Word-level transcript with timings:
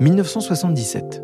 1977. 0.00 1.22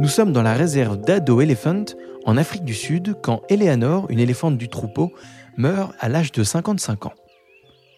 Nous 0.00 0.08
sommes 0.08 0.34
dans 0.34 0.42
la 0.42 0.52
réserve 0.52 0.98
d'Ado 0.98 1.40
Elephant, 1.40 1.84
en 2.26 2.36
Afrique 2.36 2.66
du 2.66 2.74
Sud, 2.74 3.14
quand 3.22 3.40
Eleanor, 3.48 4.04
une 4.10 4.18
éléphante 4.18 4.58
du 4.58 4.68
troupeau, 4.68 5.14
meurt 5.56 5.94
à 5.98 6.10
l'âge 6.10 6.30
de 6.32 6.44
55 6.44 7.06
ans. 7.06 7.14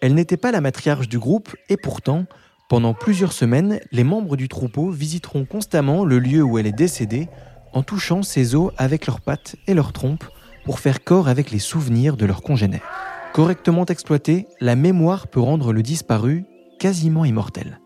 Elle 0.01 0.13
n'était 0.13 0.37
pas 0.37 0.53
la 0.53 0.61
matriarche 0.61 1.09
du 1.09 1.19
groupe, 1.19 1.53
et 1.67 1.75
pourtant, 1.75 2.27
pendant 2.69 2.93
plusieurs 2.93 3.33
semaines, 3.33 3.81
les 3.91 4.05
membres 4.05 4.37
du 4.37 4.47
troupeau 4.47 4.89
visiteront 4.89 5.43
constamment 5.43 6.05
le 6.05 6.17
lieu 6.17 6.41
où 6.41 6.57
elle 6.57 6.67
est 6.67 6.71
décédée, 6.71 7.27
en 7.73 7.83
touchant 7.83 8.23
ses 8.23 8.55
os 8.55 8.71
avec 8.77 9.07
leurs 9.07 9.19
pattes 9.19 9.57
et 9.67 9.73
leurs 9.73 9.91
trompes, 9.91 10.23
pour 10.63 10.79
faire 10.79 11.03
corps 11.03 11.27
avec 11.27 11.51
les 11.51 11.59
souvenirs 11.59 12.15
de 12.15 12.25
leurs 12.25 12.41
congénères. 12.41 12.87
Correctement 13.33 13.85
exploitée, 13.85 14.47
la 14.61 14.77
mémoire 14.77 15.27
peut 15.27 15.41
rendre 15.41 15.73
le 15.73 15.83
disparu 15.83 16.45
quasiment 16.79 17.25
immortel. 17.25 17.80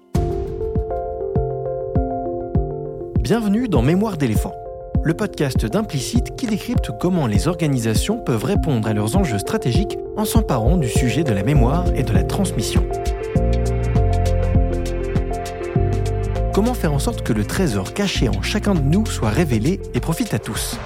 Bienvenue 3.25 3.67
dans 3.67 3.81
Mémoire 3.81 4.17
d'éléphant, 4.17 4.53
le 5.01 5.15
podcast 5.15 5.65
d'Implicite 5.65 6.35
qui 6.35 6.45
décrypte 6.45 6.91
comment 7.01 7.25
les 7.25 7.47
organisations 7.47 8.19
peuvent 8.19 8.43
répondre 8.43 8.87
à 8.87 8.93
leurs 8.93 9.17
enjeux 9.17 9.39
stratégiques 9.39 9.97
en 10.15 10.25
s'emparant 10.25 10.77
du 10.77 10.87
sujet 10.87 11.23
de 11.23 11.31
la 11.31 11.41
mémoire 11.41 11.85
et 11.95 12.03
de 12.03 12.13
la 12.13 12.21
transmission. 12.21 12.87
Comment 16.53 16.75
faire 16.75 16.93
en 16.93 16.99
sorte 16.99 17.23
que 17.23 17.33
le 17.33 17.45
trésor 17.45 17.95
caché 17.95 18.29
en 18.29 18.43
chacun 18.43 18.75
de 18.75 18.81
nous 18.81 19.07
soit 19.07 19.31
révélé 19.31 19.79
et 19.95 19.99
profite 19.99 20.35
à 20.35 20.37
tous? 20.37 20.77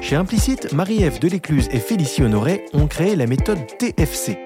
Chez 0.00 0.16
Implicite, 0.16 0.72
Marie-Ève 0.72 1.20
Delécluse 1.20 1.68
et 1.72 1.78
Félicie 1.78 2.22
Honoré 2.22 2.64
ont 2.72 2.86
créé 2.86 3.16
la 3.16 3.26
méthode 3.26 3.58
TFC, 3.78 4.38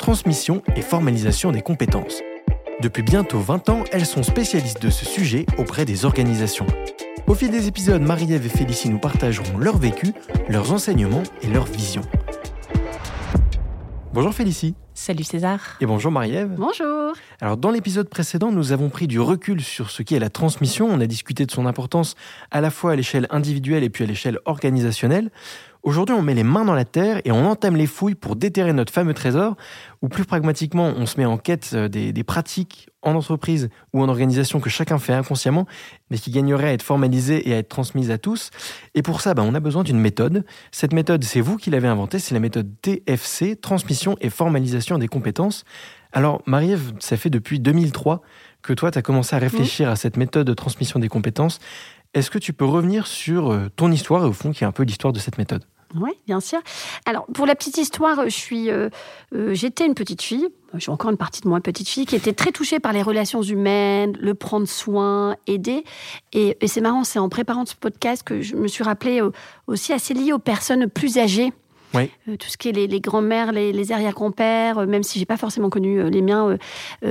transmission 0.00 0.64
et 0.74 0.82
formalisation 0.82 1.52
des 1.52 1.62
compétences. 1.62 2.24
Depuis 2.80 3.02
bientôt 3.02 3.40
20 3.40 3.70
ans, 3.70 3.84
elles 3.90 4.06
sont 4.06 4.22
spécialistes 4.22 4.80
de 4.80 4.88
ce 4.88 5.04
sujet 5.04 5.46
auprès 5.58 5.84
des 5.84 6.04
organisations. 6.04 6.66
Au 7.26 7.34
fil 7.34 7.50
des 7.50 7.66
épisodes, 7.66 8.00
Marie-Ève 8.00 8.46
et 8.46 8.48
Félicie 8.48 8.88
nous 8.88 9.00
partageront 9.00 9.58
leur 9.58 9.78
vécu, 9.78 10.12
leurs 10.48 10.72
enseignements 10.72 11.24
et 11.42 11.48
leurs 11.48 11.66
visions. 11.66 12.02
Bonjour 14.12 14.32
Félicie. 14.32 14.76
Salut 14.94 15.24
César. 15.24 15.76
Et 15.80 15.86
bonjour 15.86 16.12
Marie-Ève. 16.12 16.54
Bonjour. 16.56 17.14
Alors 17.40 17.56
dans 17.56 17.72
l'épisode 17.72 18.08
précédent, 18.08 18.52
nous 18.52 18.70
avons 18.70 18.90
pris 18.90 19.08
du 19.08 19.18
recul 19.18 19.60
sur 19.60 19.90
ce 19.90 20.04
qui 20.04 20.14
est 20.14 20.20
la 20.20 20.30
transmission. 20.30 20.86
On 20.88 21.00
a 21.00 21.06
discuté 21.06 21.46
de 21.46 21.50
son 21.50 21.66
importance 21.66 22.14
à 22.52 22.60
la 22.60 22.70
fois 22.70 22.92
à 22.92 22.96
l'échelle 22.96 23.26
individuelle 23.30 23.82
et 23.82 23.90
puis 23.90 24.04
à 24.04 24.06
l'échelle 24.06 24.38
organisationnelle. 24.44 25.30
Aujourd'hui, 25.82 26.14
on 26.14 26.22
met 26.22 26.34
les 26.34 26.42
mains 26.42 26.64
dans 26.64 26.74
la 26.74 26.84
terre 26.84 27.20
et 27.24 27.32
on 27.32 27.46
entame 27.46 27.76
les 27.76 27.86
fouilles 27.86 28.14
pour 28.14 28.36
déterrer 28.36 28.72
notre 28.72 28.92
fameux 28.92 29.14
trésor, 29.14 29.56
ou 30.02 30.08
plus 30.08 30.24
pragmatiquement, 30.24 30.92
on 30.96 31.06
se 31.06 31.18
met 31.18 31.24
en 31.24 31.38
quête 31.38 31.70
euh, 31.74 31.88
des, 31.88 32.24
pratiques 32.24 32.90
en 33.02 33.14
entreprise 33.14 33.68
ou 33.92 34.02
en 34.02 34.08
organisation 34.08 34.60
que 34.60 34.70
chacun 34.70 34.98
fait 34.98 35.12
inconsciemment, 35.12 35.66
mais 36.10 36.18
qui 36.18 36.30
gagneraient 36.30 36.68
à 36.68 36.72
être 36.72 36.82
formalisées 36.82 37.48
et 37.48 37.54
à 37.54 37.58
être 37.58 37.68
transmises 37.68 38.10
à 38.10 38.18
tous. 38.18 38.50
Et 38.94 39.02
pour 39.02 39.20
ça, 39.20 39.34
bah, 39.34 39.42
on 39.44 39.54
a 39.54 39.60
besoin 39.60 39.84
d'une 39.84 40.00
méthode. 40.00 40.44
Cette 40.72 40.92
méthode, 40.92 41.22
c'est 41.24 41.40
vous 41.40 41.56
qui 41.56 41.70
l'avez 41.70 41.88
inventée, 41.88 42.18
c'est 42.18 42.34
la 42.34 42.40
méthode 42.40 42.70
TFC, 42.82 43.56
transmission 43.56 44.16
et 44.20 44.30
formalisation 44.30 44.98
des 44.98 45.08
compétences. 45.08 45.64
Alors, 46.12 46.42
Marie-Ève, 46.46 46.92
ça 47.00 47.16
fait 47.16 47.30
depuis 47.30 47.60
2003 47.60 48.22
que 48.62 48.72
toi, 48.72 48.90
tu 48.90 48.98
as 48.98 49.02
commencé 49.02 49.36
à 49.36 49.38
réfléchir 49.38 49.88
à 49.88 49.96
cette 49.96 50.16
méthode 50.16 50.46
de 50.46 50.54
transmission 50.54 50.98
des 50.98 51.08
compétences. 51.08 51.58
Est-ce 52.18 52.32
que 52.32 52.38
tu 52.38 52.52
peux 52.52 52.64
revenir 52.64 53.06
sur 53.06 53.52
euh, 53.52 53.68
ton 53.76 53.92
histoire 53.92 54.24
et 54.24 54.26
au 54.26 54.32
fond 54.32 54.50
qui 54.50 54.64
est 54.64 54.66
un 54.66 54.72
peu 54.72 54.82
l'histoire 54.82 55.12
de 55.12 55.20
cette 55.20 55.38
méthode? 55.38 55.62
Oui, 55.94 56.10
bien 56.26 56.40
sûr. 56.40 56.58
Alors, 57.06 57.26
pour 57.32 57.46
la 57.46 57.54
petite 57.54 57.78
histoire, 57.78 58.24
je 58.24 58.34
suis, 58.34 58.70
euh, 58.70 58.90
euh, 59.36 59.54
j'étais 59.54 59.86
une 59.86 59.94
petite 59.94 60.20
fille. 60.20 60.48
Suis 60.78 60.90
encore 60.90 61.12
une 61.12 61.16
partie 61.16 61.42
de 61.42 61.48
moi, 61.48 61.60
petite 61.60 61.88
fille, 61.88 62.06
qui 62.06 62.16
était 62.16 62.32
très 62.32 62.50
touchée 62.50 62.80
par 62.80 62.92
les 62.92 63.02
relations 63.02 63.40
humaines, 63.40 64.16
le 64.20 64.34
prendre 64.34 64.66
soin, 64.66 65.36
aider. 65.46 65.84
Et, 66.32 66.58
et 66.60 66.66
c'est 66.66 66.80
marrant, 66.80 67.04
c'est 67.04 67.20
en 67.20 67.28
préparant 67.28 67.64
ce 67.64 67.76
podcast 67.76 68.24
que 68.24 68.40
je 68.42 68.56
me 68.56 68.66
suis 68.66 68.82
rappelée 68.82 69.22
aussi 69.68 69.92
assez 69.92 70.12
liée 70.12 70.32
aux 70.32 70.40
personnes 70.40 70.90
plus 70.90 71.18
âgées 71.18 71.52
oui. 71.94 72.10
Euh, 72.28 72.36
tout 72.36 72.48
ce 72.48 72.56
qui 72.56 72.68
est 72.68 72.72
les, 72.72 72.86
les 72.86 73.00
grands-mères, 73.00 73.52
les, 73.52 73.72
les 73.72 73.92
arrière-grands-pères, 73.92 74.78
euh, 74.78 74.86
même 74.86 75.02
si 75.02 75.18
j'ai 75.18 75.24
pas 75.24 75.36
forcément 75.36 75.70
connu 75.70 76.00
euh, 76.00 76.10
les 76.10 76.22
miens, 76.22 76.56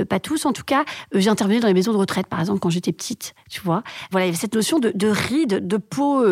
pas 0.09 0.19
tous 0.19 0.45
en 0.45 0.53
tout 0.53 0.63
cas. 0.63 0.85
j'ai 1.13 1.29
intervenu 1.29 1.59
dans 1.59 1.67
les 1.67 1.73
maisons 1.73 1.93
de 1.93 1.97
retraite, 1.97 2.27
par 2.27 2.39
exemple, 2.39 2.59
quand 2.59 2.69
j'étais 2.69 2.91
petite, 2.91 3.33
tu 3.49 3.61
vois. 3.61 3.83
Voilà, 4.11 4.25
il 4.25 4.29
y 4.29 4.31
avait 4.31 4.37
cette 4.37 4.55
notion 4.55 4.79
de, 4.79 4.91
de 4.93 5.07
ride, 5.07 5.67
de 5.67 5.77
peau, 5.77 6.25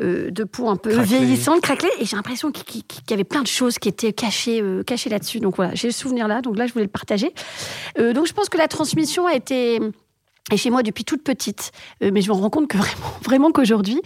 de 0.00 0.44
peau 0.44 0.68
un 0.68 0.76
peu 0.76 1.00
vieillissante, 1.00 1.60
craquelée, 1.60 1.90
et 1.98 2.04
j'ai 2.04 2.16
l'impression 2.16 2.50
qu'il 2.50 2.82
y 3.10 3.12
avait 3.12 3.24
plein 3.24 3.42
de 3.42 3.46
choses 3.46 3.78
qui 3.78 3.88
étaient 3.88 4.12
cachées, 4.12 4.62
cachées 4.86 5.10
là-dessus. 5.10 5.40
Donc 5.40 5.56
voilà, 5.56 5.74
j'ai 5.74 5.88
le 5.88 5.92
souvenir 5.92 6.28
là, 6.28 6.40
donc 6.40 6.56
là 6.56 6.66
je 6.66 6.72
voulais 6.72 6.84
le 6.84 6.90
partager. 6.90 7.32
donc 7.98 8.26
je 8.26 8.32
pense 8.32 8.48
que 8.48 8.58
la 8.58 8.68
transmission 8.68 9.26
a 9.26 9.34
été 9.34 9.80
et 10.50 10.56
chez 10.56 10.70
moi 10.70 10.82
depuis 10.82 11.04
toute 11.04 11.22
petite, 11.22 11.70
euh, 12.02 12.10
mais 12.12 12.20
je 12.20 12.28
me 12.28 12.34
rends 12.34 12.50
compte 12.50 12.66
que 12.66 12.76
vraiment, 12.78 13.12
vraiment 13.24 13.52
qu'aujourd'hui. 13.52 14.00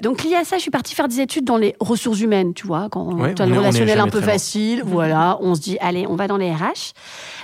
Donc 0.00 0.24
lié 0.24 0.34
à 0.36 0.44
ça, 0.44 0.56
je 0.56 0.62
suis 0.62 0.70
partie 0.70 0.94
faire 0.94 1.06
des 1.06 1.20
études 1.20 1.44
dans 1.44 1.58
les 1.58 1.76
ressources 1.80 2.20
humaines, 2.20 2.54
tu 2.54 2.66
vois, 2.66 2.88
quand 2.90 3.34
tu 3.34 3.42
as 3.42 3.46
le 3.46 3.58
relationnel 3.58 4.00
un 4.00 4.08
peu 4.08 4.22
facile, 4.22 4.82
voilà, 4.86 5.36
on 5.42 5.54
se 5.54 5.60
dit 5.60 5.76
allez, 5.80 6.06
on 6.06 6.16
va 6.16 6.28
dans 6.28 6.38
les 6.38 6.50
RH. 6.50 6.94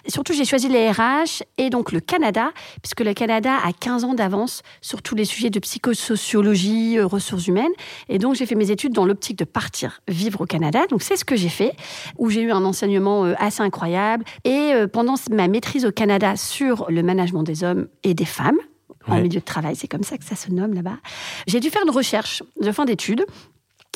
Et 0.06 0.10
surtout, 0.10 0.32
j'ai 0.32 0.46
choisi 0.46 0.68
les 0.68 0.90
RH 0.90 1.42
et 1.58 1.68
donc 1.68 1.92
le 1.92 2.00
Canada, 2.00 2.50
puisque 2.82 3.00
le 3.00 3.12
Canada 3.12 3.52
a 3.62 3.72
15 3.72 4.04
ans 4.04 4.14
d'avance 4.14 4.62
sur 4.80 5.02
tous 5.02 5.14
les 5.14 5.26
sujets 5.26 5.50
de 5.50 5.58
psychosociologie, 5.58 6.98
euh, 6.98 7.06
ressources 7.06 7.48
humaines. 7.48 7.72
Et 8.08 8.18
donc 8.18 8.34
j'ai 8.34 8.46
fait 8.46 8.54
mes 8.54 8.70
études 8.70 8.94
dans 8.94 9.04
l'optique 9.04 9.38
de 9.38 9.44
partir 9.44 10.00
vivre 10.08 10.40
au 10.40 10.46
Canada. 10.46 10.86
Donc 10.88 11.02
c'est 11.02 11.16
ce 11.16 11.24
que 11.26 11.36
j'ai 11.36 11.50
fait, 11.50 11.72
où 12.16 12.30
j'ai 12.30 12.40
eu 12.40 12.50
un 12.50 12.64
enseignement 12.64 13.26
euh, 13.26 13.34
assez 13.38 13.62
incroyable. 13.62 14.24
Et 14.44 14.72
pendant 14.92 15.14
ma 15.30 15.48
maîtrise 15.48 15.84
au 15.84 15.92
Canada 15.92 16.36
sur 16.36 16.86
le 16.88 17.02
management 17.02 17.42
des 17.42 17.62
hommes 17.62 17.88
et 18.02 18.14
des 18.14 18.24
femmes 18.24 18.37
femmes 18.38 18.58
en 19.06 19.16
milieu 19.20 19.40
de 19.40 19.44
travail, 19.44 19.74
c'est 19.74 19.88
comme 19.88 20.02
ça 20.02 20.18
que 20.18 20.24
ça 20.24 20.36
se 20.36 20.50
nomme 20.50 20.74
là-bas. 20.74 20.98
J'ai 21.46 21.60
dû 21.60 21.70
faire 21.70 21.82
une 21.84 21.90
recherche 21.90 22.42
de 22.60 22.70
fin 22.72 22.84
d'études 22.84 23.24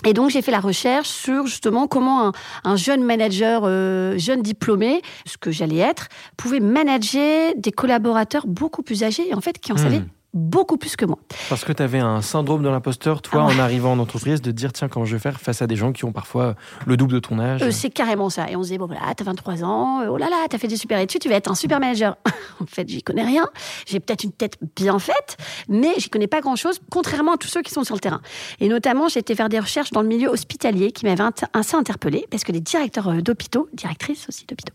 et 0.07 0.15
donc 0.15 0.31
j'ai 0.31 0.43
fait 0.43 0.51
la 0.51 0.61
recherche 0.61 1.09
sur 1.09 1.47
justement 1.47 1.87
comment 1.87 2.33
un, 2.65 2.77
jeune 2.77 3.05
manager, 3.05 3.63
euh, 3.65 4.19
jeune 4.19 4.43
diplômé, 4.43 5.03
ce 5.27 5.37
que 5.37 5.51
j'allais 5.51 5.79
être, 5.79 6.09
pouvait 6.37 6.61
manager 6.61 7.53
des 7.57 7.73
collaborateurs 7.73 8.47
beaucoup 8.47 8.83
plus 8.83 9.05
âgés, 9.05 9.33
en 9.35 9.41
fait, 9.41 9.59
qui 9.59 9.71
en 9.71 9.77
hmm. 9.77 9.79
savaient 9.79 10.03
beaucoup 10.35 10.79
plus 10.79 10.97
que 10.97 11.05
moi. 11.05 11.19
Parce 11.49 11.65
que 11.65 11.73
tu 11.73 11.83
avais 11.83 11.99
un 11.99 12.23
syndrome 12.23 12.63
de 12.63 12.69
l'imposteur, 12.69 13.21
toi, 13.21 13.47
ah 13.49 13.55
en 13.55 13.59
arrivant 13.59 13.93
en 13.93 13.99
entreprise, 13.99 14.41
de 14.41 14.51
dire 14.51 14.73
tiens, 14.73 14.89
comment 14.89 15.05
je 15.05 15.15
vais 15.15 15.21
faire 15.21 15.41
face 15.41 15.61
à 15.61 15.67
des 15.67 15.77
gens 15.77 15.93
qui 15.93 16.05
ont 16.05 16.13
parfois 16.13 16.55
le 16.87 16.97
double 16.97 17.15
de 17.15 17.19
ton 17.19 17.39
âge 17.39 17.63
euh, 17.63 17.71
C'est 17.71 17.91
carrément 17.91 18.31
ça. 18.31 18.51
Et 18.51 18.57
on 18.57 18.63
se 18.63 18.69
disait 18.69 18.79
bon, 18.79 18.87
voilà, 18.87 19.15
t'as 19.15 19.25
23 19.25 19.65
ans, 19.65 20.01
euh, 20.01 20.09
oh 20.09 20.17
là 20.17 20.31
là, 20.31 20.47
t'as 20.49 20.59
fait 20.59 20.69
des 20.69 20.77
super 20.77 20.99
études, 20.99 21.21
tu 21.21 21.29
vas 21.29 21.35
être 21.35 21.51
un 21.51 21.55
super 21.55 21.81
manager. 21.81 22.17
en 22.61 22.67
fait, 22.67 22.89
j'y 22.89 23.03
connais 23.03 23.25
rien. 23.25 23.49
J'ai 23.87 24.01
peut-être 24.01 24.25
une 24.25 24.33
tête 24.33 24.59
bien 24.77 24.99
faite, 24.99 25.37
mais 25.69 25.93
j'y 25.99 26.09
connais 26.09 26.27
pas 26.27 26.41
grand-chose, 26.41 26.81
contrairement 26.91 27.35
à 27.35 27.37
tous 27.37 27.49
ceux 27.49 27.63
qui 27.63 27.71
sont 27.71 27.85
sur 27.85 27.95
le 27.95 28.01
terrain. 28.01 28.23
Et 28.61 28.69
notamment, 28.69 29.09
j'ai 29.09 29.21
été 29.21 29.35
faire 29.35 29.49
des 29.49 29.61
recherches 29.61 29.91
dans 29.91 30.03
le 30.03 30.09
milieu 30.09 30.29
hospitalier 30.29 30.93
qui 30.93 31.05
m'avaient 31.05 31.23
assez 31.53 31.77
interpellée, 31.77 32.27
parce 32.31 32.45
que 32.45 32.53
les 32.53 32.61
directeurs 32.61 33.09
euh, 33.09 33.21
d'hôpitaux, 33.21 33.69
directrices 33.75 34.29
aussi 34.29 34.47
d'hôpitaux, 34.47 34.75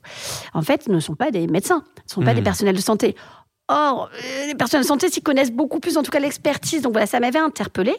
en 0.53 0.61
fait, 0.61 0.87
ne 0.87 0.99
sont 0.99 1.15
pas 1.15 1.31
des 1.31 1.47
médecins, 1.47 1.83
ne 2.07 2.11
sont 2.11 2.21
pas 2.21 2.33
des 2.33 2.41
mmh. 2.41 2.43
personnels 2.43 2.75
de 2.75 2.81
santé. 2.81 3.15
Or, 3.69 4.09
les 4.47 4.55
personnes 4.55 4.81
de 4.81 4.85
santé 4.85 5.09
s'y 5.09 5.21
connaissent 5.21 5.51
beaucoup 5.51 5.79
plus, 5.79 5.97
en 5.97 6.03
tout 6.03 6.11
cas 6.11 6.19
l'expertise. 6.19 6.81
Donc 6.81 6.93
voilà, 6.93 7.05
ça 7.05 7.19
m'avait 7.19 7.39
interpellée. 7.39 7.97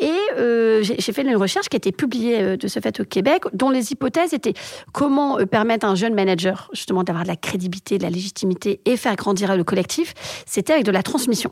Et 0.00 0.12
euh, 0.36 0.82
j'ai 0.82 1.12
fait 1.12 1.22
une 1.22 1.36
recherche 1.36 1.68
qui 1.70 1.76
a 1.76 1.78
été 1.78 1.90
publiée 1.90 2.42
euh, 2.42 2.56
de 2.58 2.68
ce 2.68 2.80
fait 2.80 3.00
au 3.00 3.04
Québec, 3.04 3.44
dont 3.54 3.70
les 3.70 3.92
hypothèses 3.92 4.34
étaient 4.34 4.52
comment 4.92 5.38
euh, 5.38 5.46
permettre 5.46 5.86
à 5.86 5.88
un 5.88 5.94
jeune 5.94 6.14
manager 6.14 6.68
justement 6.74 7.02
d'avoir 7.02 7.24
de 7.24 7.28
la 7.28 7.36
crédibilité, 7.36 7.96
de 7.96 8.02
la 8.02 8.10
légitimité 8.10 8.80
et 8.84 8.98
faire 8.98 9.16
grandir 9.16 9.56
le 9.56 9.64
collectif. 9.64 10.12
C'était 10.44 10.74
avec 10.74 10.84
de 10.84 10.90
la 10.90 11.02
transmission. 11.02 11.50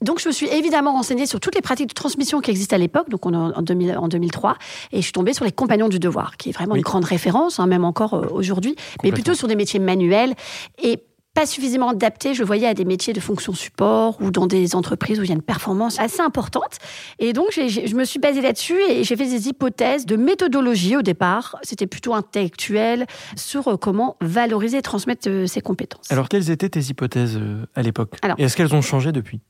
Donc, 0.00 0.20
je 0.20 0.28
me 0.28 0.32
suis 0.32 0.46
évidemment 0.46 0.92
renseignée 0.92 1.26
sur 1.26 1.40
toutes 1.40 1.56
les 1.56 1.60
pratiques 1.60 1.88
de 1.88 1.94
transmission 1.94 2.40
qui 2.40 2.52
existent 2.52 2.76
à 2.76 2.78
l'époque, 2.78 3.08
donc 3.08 3.26
en, 3.26 3.50
en, 3.50 3.62
2003, 3.62 4.56
et 4.92 4.98
je 4.98 5.02
suis 5.02 5.12
tombée 5.12 5.32
sur 5.32 5.44
les 5.44 5.50
compagnons 5.50 5.88
du 5.88 5.98
devoir, 5.98 6.36
qui 6.36 6.50
est 6.50 6.52
vraiment 6.52 6.76
une 6.76 6.82
grande 6.82 7.04
référence, 7.04 7.58
hein, 7.58 7.66
même 7.66 7.84
encore 7.84 8.28
aujourd'hui, 8.32 8.76
mais 9.02 9.10
plutôt 9.10 9.34
sur 9.34 9.48
des 9.48 9.56
métiers 9.56 9.80
manuels. 9.80 10.34
Et 10.80 11.02
pas 11.38 11.46
suffisamment 11.46 11.90
adapté, 11.90 12.34
je 12.34 12.42
voyais, 12.42 12.66
à 12.66 12.74
des 12.74 12.84
métiers 12.84 13.12
de 13.12 13.20
fonction 13.20 13.52
support 13.52 14.20
ou 14.20 14.32
dans 14.32 14.48
des 14.48 14.74
entreprises 14.74 15.20
où 15.20 15.22
il 15.22 15.28
y 15.28 15.30
a 15.30 15.36
une 15.36 15.40
performance 15.42 16.00
assez 16.00 16.20
importante. 16.20 16.78
Et 17.20 17.32
donc, 17.32 17.52
je 17.52 17.94
me 17.94 18.04
suis 18.04 18.18
basée 18.18 18.40
là-dessus 18.40 18.76
et 18.88 19.04
j'ai 19.04 19.14
fait 19.14 19.26
des 19.26 19.46
hypothèses 19.46 20.04
de 20.04 20.16
méthodologie 20.16 20.96
au 20.96 21.02
départ. 21.02 21.54
C'était 21.62 21.86
plutôt 21.86 22.14
intellectuel 22.14 23.06
sur 23.36 23.68
euh, 23.68 23.76
comment 23.76 24.16
valoriser 24.20 24.78
et 24.78 24.82
transmettre 24.82 25.28
euh, 25.28 25.46
ces 25.46 25.60
compétences. 25.60 26.10
Alors, 26.10 26.28
quelles 26.28 26.50
étaient 26.50 26.70
tes 26.70 26.80
hypothèses 26.80 27.36
euh, 27.36 27.66
à 27.76 27.82
l'époque? 27.82 28.16
Et 28.36 28.42
est-ce 28.42 28.56
qu'elles 28.56 28.74
ont 28.74 28.82
changé 28.82 29.12
depuis? 29.12 29.40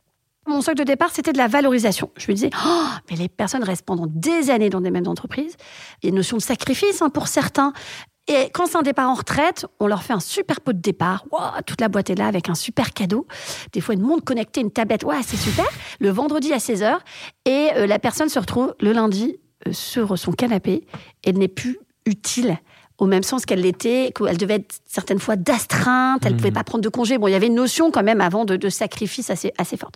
Mon 0.48 0.62
socle 0.62 0.78
de 0.78 0.84
départ, 0.84 1.10
c'était 1.12 1.34
de 1.34 1.38
la 1.38 1.46
valorisation. 1.46 2.10
Je 2.16 2.26
me 2.30 2.34
disais, 2.34 2.48
oh, 2.66 2.86
mais 3.10 3.16
les 3.16 3.28
personnes 3.28 3.62
restent 3.62 3.84
pendant 3.84 4.06
des 4.08 4.48
années 4.48 4.70
dans 4.70 4.80
des 4.80 4.90
mêmes 4.90 5.06
entreprises. 5.06 5.56
Il 6.02 6.06
y 6.06 6.08
a 6.08 6.10
une 6.10 6.16
notion 6.16 6.38
de 6.38 6.42
sacrifice 6.42 7.02
hein, 7.02 7.10
pour 7.10 7.28
certains. 7.28 7.74
Et 8.28 8.50
quand 8.52 8.66
c'est 8.66 8.76
un 8.76 8.82
départ 8.82 9.08
en 9.08 9.14
retraite, 9.14 9.66
on 9.80 9.86
leur 9.86 10.02
fait 10.02 10.12
un 10.12 10.20
super 10.20 10.60
pot 10.60 10.74
de 10.74 10.80
départ. 10.80 11.24
toute 11.66 11.80
la 11.80 11.88
boîte 11.88 12.10
est 12.10 12.14
là 12.14 12.26
avec 12.26 12.50
un 12.50 12.54
super 12.54 12.92
cadeau. 12.92 13.26
Des 13.72 13.80
fois, 13.80 13.94
une 13.94 14.02
montre 14.02 14.24
connectée, 14.24 14.60
une 14.60 14.70
tablette. 14.70 15.02
Ouais, 15.02 15.20
c'est 15.26 15.38
super. 15.38 15.66
Le 15.98 16.10
vendredi 16.10 16.52
à 16.52 16.58
16h. 16.58 16.98
Et 17.46 17.70
euh, 17.76 17.86
la 17.86 17.98
personne 17.98 18.28
se 18.28 18.38
retrouve 18.38 18.74
le 18.80 18.92
lundi 18.92 19.38
euh, 19.66 19.72
sur 19.72 20.18
son 20.18 20.32
canapé. 20.32 20.86
Elle 21.24 21.38
n'est 21.38 21.48
plus 21.48 21.78
utile 22.04 22.58
au 22.98 23.06
même 23.06 23.22
sens 23.22 23.46
qu'elle 23.46 23.60
l'était, 23.60 24.12
qu'elle 24.12 24.36
devait 24.36 24.56
être 24.56 24.74
certaines 24.84 25.20
fois 25.20 25.36
d'astreinte, 25.36 26.26
elle 26.26 26.32
ne 26.32 26.36
pouvait 26.36 26.50
pas 26.50 26.64
prendre 26.64 26.82
de 26.82 26.88
congé. 26.88 27.16
Bon, 27.16 27.28
il 27.28 27.32
y 27.32 27.36
avait 27.36 27.46
une 27.46 27.54
notion 27.54 27.92
quand 27.92 28.02
même 28.02 28.20
avant 28.20 28.44
de, 28.44 28.56
de 28.56 28.68
sacrifice 28.68 29.30
assez, 29.30 29.52
assez 29.56 29.76
forte. 29.76 29.94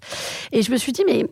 Et 0.53 0.63
je 0.63 0.71
me 0.71 0.77
suis 0.77 0.93
dit, 0.93 1.03
mais 1.05 1.27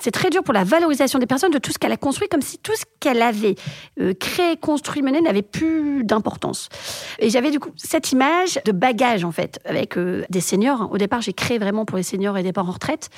c'est 0.00 0.12
très 0.12 0.30
dur 0.30 0.42
pour 0.44 0.54
la 0.54 0.64
valorisation 0.64 1.18
des 1.18 1.26
personnes 1.26 1.50
de 1.50 1.58
tout 1.58 1.72
ce 1.72 1.78
qu'elle 1.78 1.92
a 1.92 1.96
construit, 1.96 2.28
comme 2.28 2.42
si 2.42 2.58
tout 2.58 2.74
ce 2.76 2.84
qu'elle 3.00 3.22
avait 3.22 3.56
euh, 4.00 4.14
créé, 4.14 4.56
construit, 4.56 5.02
mené 5.02 5.20
n'avait 5.20 5.42
plus 5.42 6.04
d'importance. 6.04 6.68
Et 7.18 7.28
j'avais 7.28 7.50
du 7.50 7.58
coup 7.58 7.70
cette 7.76 8.12
image 8.12 8.60
de 8.64 8.72
bagage 8.72 9.24
en 9.24 9.32
fait, 9.32 9.58
avec 9.64 9.98
euh, 9.98 10.24
des 10.30 10.40
seniors. 10.40 10.88
Au 10.92 10.98
départ, 10.98 11.20
j'ai 11.20 11.32
créé 11.32 11.58
vraiment 11.58 11.84
pour 11.84 11.96
les 11.96 12.04
seniors 12.04 12.38
et 12.38 12.42
des 12.42 12.52
parents 12.52 12.68
en 12.68 12.72
retraite. 12.72 13.08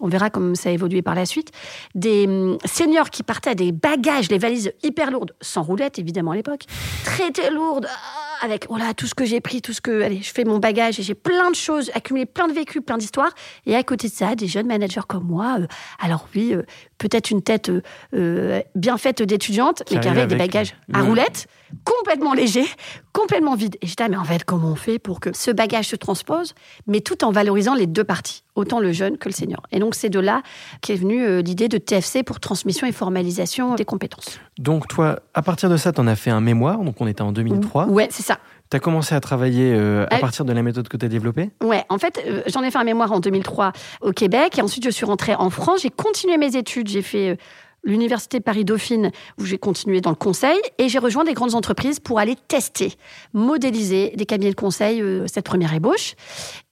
On 0.00 0.08
verra 0.08 0.28
comment 0.28 0.54
ça 0.54 0.68
a 0.68 0.72
évolué 0.72 1.00
par 1.00 1.14
la 1.14 1.24
suite. 1.24 1.50
Des 1.94 2.26
hum, 2.26 2.58
seniors 2.64 3.08
qui 3.08 3.22
partaient 3.22 3.50
à 3.50 3.54
des 3.54 3.72
bagages, 3.72 4.28
les 4.30 4.38
valises 4.38 4.72
hyper 4.82 5.10
lourdes, 5.10 5.34
sans 5.40 5.62
roulette 5.62 5.98
évidemment 5.98 6.32
à 6.32 6.36
l'époque, 6.36 6.64
très 7.04 7.30
très 7.30 7.50
lourdes. 7.50 7.86
Ah, 7.88 8.27
avec 8.40 8.68
voilà 8.68 8.94
tout 8.94 9.06
ce 9.06 9.14
que 9.14 9.24
j'ai 9.24 9.40
pris, 9.40 9.62
tout 9.62 9.72
ce 9.72 9.80
que 9.80 10.02
allez, 10.02 10.22
je 10.22 10.32
fais 10.32 10.44
mon 10.44 10.58
bagage 10.58 10.98
et 11.00 11.02
j'ai 11.02 11.14
plein 11.14 11.50
de 11.50 11.54
choses, 11.56 11.90
accumulé 11.94 12.26
plein 12.26 12.48
de 12.48 12.52
vécus, 12.52 12.82
plein 12.84 12.98
d'histoires. 12.98 13.32
Et 13.66 13.74
à 13.74 13.82
côté 13.82 14.08
de 14.08 14.12
ça, 14.12 14.34
des 14.34 14.46
jeunes 14.46 14.66
managers 14.66 15.00
comme 15.06 15.24
moi. 15.24 15.58
Euh, 15.60 15.66
alors 16.00 16.28
oui, 16.34 16.54
euh, 16.54 16.62
peut-être 16.98 17.30
une 17.30 17.42
tête 17.42 17.70
euh, 18.14 18.62
bien 18.74 18.98
faite 18.98 19.22
d'étudiante, 19.22 19.82
mais 19.90 20.00
qui 20.00 20.08
avait 20.08 20.26
des 20.26 20.36
bagages 20.36 20.74
à 20.92 21.02
roulettes, 21.02 21.46
complètement 21.84 22.34
légers, 22.34 22.66
complètement 23.12 23.54
vides. 23.54 23.76
Et 23.82 23.86
j'étais, 23.86 24.04
ah, 24.04 24.08
mais 24.08 24.16
en 24.16 24.24
fait, 24.24 24.44
comment 24.44 24.68
on 24.68 24.76
fait 24.76 24.98
pour 24.98 25.20
que 25.20 25.34
ce 25.34 25.50
bagage 25.50 25.88
se 25.88 25.96
transpose, 25.96 26.54
mais 26.86 27.00
tout 27.00 27.24
en 27.24 27.32
valorisant 27.32 27.74
les 27.74 27.86
deux 27.86 28.04
parties, 28.04 28.42
autant 28.58 28.80
le 28.80 28.92
jeune 28.92 29.18
que 29.18 29.28
le 29.28 29.34
senior. 29.34 29.62
Et 29.72 29.78
donc, 29.78 29.94
c'est 29.94 30.10
de 30.10 30.20
là 30.20 30.42
qu'est 30.82 30.96
venue 30.96 31.42
l'idée 31.42 31.68
de 31.68 31.78
TFC 31.78 32.22
pour 32.22 32.40
transmission 32.40 32.86
et 32.86 32.92
formalisation 32.92 33.74
des 33.74 33.84
compétences. 33.84 34.38
Donc, 34.58 34.88
toi, 34.88 35.20
à 35.34 35.42
partir 35.42 35.70
de 35.70 35.76
ça, 35.76 35.92
tu 35.92 36.00
en 36.00 36.06
as 36.06 36.16
fait 36.16 36.30
un 36.30 36.40
mémoire, 36.40 36.78
donc 36.78 37.00
on 37.00 37.06
était 37.06 37.22
en 37.22 37.32
2003. 37.32 37.86
Ouais, 37.86 38.08
c'est 38.10 38.22
ça. 38.22 38.38
Tu 38.70 38.76
as 38.76 38.80
commencé 38.80 39.14
à 39.14 39.20
travailler 39.20 39.72
euh, 39.74 40.06
à 40.10 40.18
partir 40.18 40.44
de 40.44 40.52
la 40.52 40.62
méthode 40.62 40.88
que 40.88 40.96
tu 40.98 41.06
as 41.06 41.08
développée? 41.08 41.50
Ouais, 41.62 41.84
en 41.88 41.96
fait, 41.98 42.22
euh, 42.26 42.42
j'en 42.46 42.62
ai 42.62 42.70
fait 42.70 42.78
un 42.78 42.84
mémoire 42.84 43.12
en 43.12 43.20
2003 43.20 43.72
au 44.02 44.12
Québec 44.12 44.58
et 44.58 44.62
ensuite 44.62 44.84
je 44.84 44.90
suis 44.90 45.06
rentrée 45.06 45.34
en 45.34 45.48
France. 45.48 45.80
J'ai 45.82 45.90
continué 45.90 46.36
mes 46.36 46.54
études. 46.54 46.88
J'ai 46.88 47.00
fait 47.00 47.30
euh, 47.30 47.36
l'université 47.84 48.40
Paris-Dauphine 48.40 49.10
où 49.38 49.44
j'ai 49.44 49.58
continué 49.58 50.00
dans 50.00 50.10
le 50.10 50.16
conseil 50.16 50.58
et 50.78 50.88
j'ai 50.88 50.98
rejoint 50.98 51.24
des 51.24 51.34
grandes 51.34 51.54
entreprises 51.54 52.00
pour 52.00 52.18
aller 52.18 52.36
tester, 52.48 52.92
modéliser 53.32 54.12
des 54.16 54.26
cabinets 54.26 54.50
de 54.50 54.56
conseil 54.56 55.02
cette 55.26 55.44
première 55.44 55.72
ébauche 55.72 56.14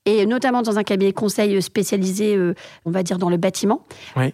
et 0.07 0.25
notamment 0.25 0.63
dans 0.63 0.79
un 0.79 0.85
cabinet 0.85 1.13
conseil 1.13 1.61
spécialisé, 1.61 2.37
euh, 2.37 2.55
on 2.85 2.91
va 2.91 3.03
dire, 3.03 3.19
dans 3.19 3.29
le 3.29 3.37
bâtiment, 3.37 3.85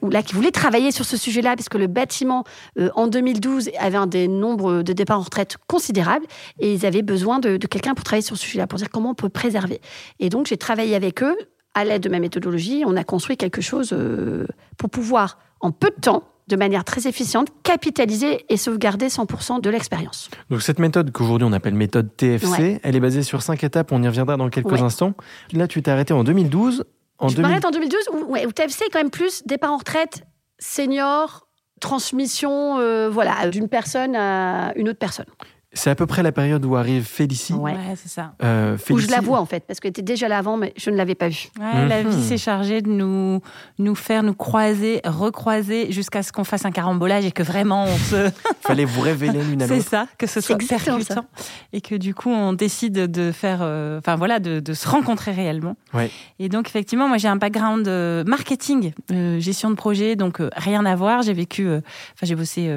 où 0.03 0.11
là, 0.11 0.23
qui 0.23 0.35
voulait 0.35 0.51
travailler 0.51 0.93
sur 0.93 1.07
ce 1.07 1.17
sujet-là, 1.17 1.57
parce 1.57 1.71
que 1.71 1.79
le 1.79 1.87
bâtiment, 1.87 2.45
euh, 2.79 2.91
en 2.95 3.09
2012, 3.09 3.71
avait 3.79 3.97
un 3.97 4.07
des 4.07 4.29
nombres 4.29 4.83
de 4.83 4.93
départs 4.93 5.19
en 5.19 5.23
retraite 5.23 5.57
considérables, 5.67 6.27
et 6.61 6.75
ils 6.75 6.87
avaient 6.87 7.03
besoin 7.03 7.39
de, 7.41 7.57
quelqu'un 7.57 7.95
pour 7.95 8.05
travailler 8.05 8.25
sur 8.25 8.37
ce 8.37 8.45
sujet-là, 8.45 8.67
pour 8.67 8.79
dire 8.79 8.91
comment 8.91 9.11
on 9.11 9.15
peut 9.15 9.31
préserver. 9.31 9.81
Et 10.21 10.29
donc, 10.29 10.47
j'ai 10.47 10.59
travaillé 10.59 10.95
avec 10.95 11.23
eux, 11.23 11.37
à 11.75 11.87
l'aide 11.87 12.03
de 12.03 12.11
ma 12.11 12.21
méthodologie, 12.21 12.85
on 12.87 12.97
a 12.97 13.03
construit 13.03 13.39
quelque 13.39 13.63
chose 13.63 13.95
euh, 13.95 14.47
pour 14.77 14.91
pouvoir, 14.91 15.39
en 15.61 15.73
peu 15.73 15.89
de 15.89 16.01
temps, 16.03 16.25
de 16.49 16.57
manière 16.57 16.85
très 16.85 17.07
efficiente, 17.07 17.49
capitaliser 17.63 18.45
et 18.49 18.57
sauvegarder 18.57 19.09
100% 19.09 19.61
de 19.61 19.71
l'expérience. 19.71 20.31
Donc 20.51 20.63
cette 20.63 20.79
méthode 20.79 21.13
qu'aujourd'hui 21.13 21.47
on 21.49 21.53
appelle 21.53 21.75
méthode 21.75 22.15
TFC, 22.17 22.81
elle 22.83 22.97
est 22.97 23.01
basée 23.01 23.23
sur 23.23 23.43
cinq 23.43 23.65
étapes, 23.65 23.93
on 23.93 24.03
y 24.03 24.09
reviendra 24.09 24.37
dans 24.37 24.49
quelques 24.49 24.83
instants. 24.83 25.15
Là 25.53 25.69
tu 25.69 25.83
t'es 25.83 25.91
arrêté 25.91 26.13
en 26.13 26.25
2012. 26.25 26.85
En 27.19 27.29
je 27.29 27.41
m'arrête 27.41 27.65
en 27.65 27.71
2012 27.71 28.01
où, 28.13 28.33
ouais, 28.33 28.47
TFC 28.47 28.85
est 28.85 28.91
quand 28.91 28.99
même 28.99 29.11
plus 29.11 29.43
départ 29.47 29.73
en 29.73 29.77
retraite, 29.77 30.25
senior, 30.59 31.47
transmission 31.81 32.79
euh, 32.79 33.09
voilà, 33.11 33.49
d'une 33.49 33.69
personne 33.69 34.17
à 34.17 34.73
une 34.77 34.89
autre 34.89 34.99
personne. 34.99 35.27
C'est 35.75 35.89
à 35.89 35.95
peu 35.95 36.05
près 36.05 36.23
la 36.23 36.33
période 36.33 36.63
où 36.67 36.77
arrive 36.77 37.05
Félicie. 37.05 37.55
Ouais, 37.55 37.75
c'est 37.97 38.11
ça. 38.11 38.35
Euh, 38.43 38.77
où 38.91 38.99
je 38.99 39.09
la 39.09 39.23
vois 39.23 39.41
en 39.41 39.47
fait, 39.47 39.65
parce 39.67 39.81
qu'elle 39.81 39.91
était 39.91 40.03
déjà 40.03 40.29
là 40.29 40.37
avant, 40.37 40.59
mais 40.59 40.75
je 40.77 40.91
ne 40.91 40.97
l'avais 40.97 41.15
pas 41.15 41.31
vue. 41.31 41.49
Ouais, 41.59 41.89
La 41.89 42.03
mhm. 42.03 42.11
vie 42.11 42.23
s'est 42.23 42.37
chargée 42.37 42.83
de 42.83 42.91
nous, 42.91 43.41
nous 43.79 43.95
faire 43.95 44.23
nous 44.23 44.35
croiser, 44.35 45.01
recroiser, 45.03 45.91
jusqu'à 45.91 46.23
ce 46.23 46.31
qu'on 46.31 46.45
fasse 46.45 46.67
un 46.67 46.73
carambolage 46.73 47.25
et 47.25 47.33
que 47.33 47.43
vraiment 47.43 47.85
on 47.85 47.97
se. 47.97 48.31
Fallait 48.61 48.85
vous 48.85 49.01
révéler 49.01 49.43
l'une 49.43 49.63
à 49.63 49.67
l'autre. 49.67 49.83
C'est 49.83 49.89
ça, 49.89 50.07
que 50.19 50.27
ce 50.27 50.43
soit 50.43 50.59
percutant. 50.59 51.25
Et 51.73 51.81
que 51.81 51.95
du 51.95 52.15
coup 52.15 52.31
on 52.31 52.53
décide 52.53 52.93
de 52.93 53.33
faire. 53.33 53.61
Euh, 53.63 53.99
enfin 53.99 54.17
voilà, 54.17 54.41
de, 54.41 54.61
de, 54.61 54.75
se 54.75 54.87
rencontrer 54.87 55.33
réellement. 55.33 55.77
Ouais. 55.95 56.11
Et 56.39 56.51
donc 56.51 56.69
effectivement, 56.69 57.09
moi 57.09 57.17
j'ai 57.17 57.29
un 57.29 57.37
background 57.37 57.89
euh, 57.89 58.25
marketing, 58.25 58.93
euh, 59.11 59.41
gestion 59.41 59.71
de 59.71 59.75
projet, 59.75 60.17
donc 60.17 60.43
rien 60.55 60.85
à 60.85 60.95
voir. 60.97 61.23
J'ai 61.23 61.33
vécu. 61.33 61.67
Enfin, 61.67 62.25
j'ai 62.25 62.35
bossé 62.35 62.71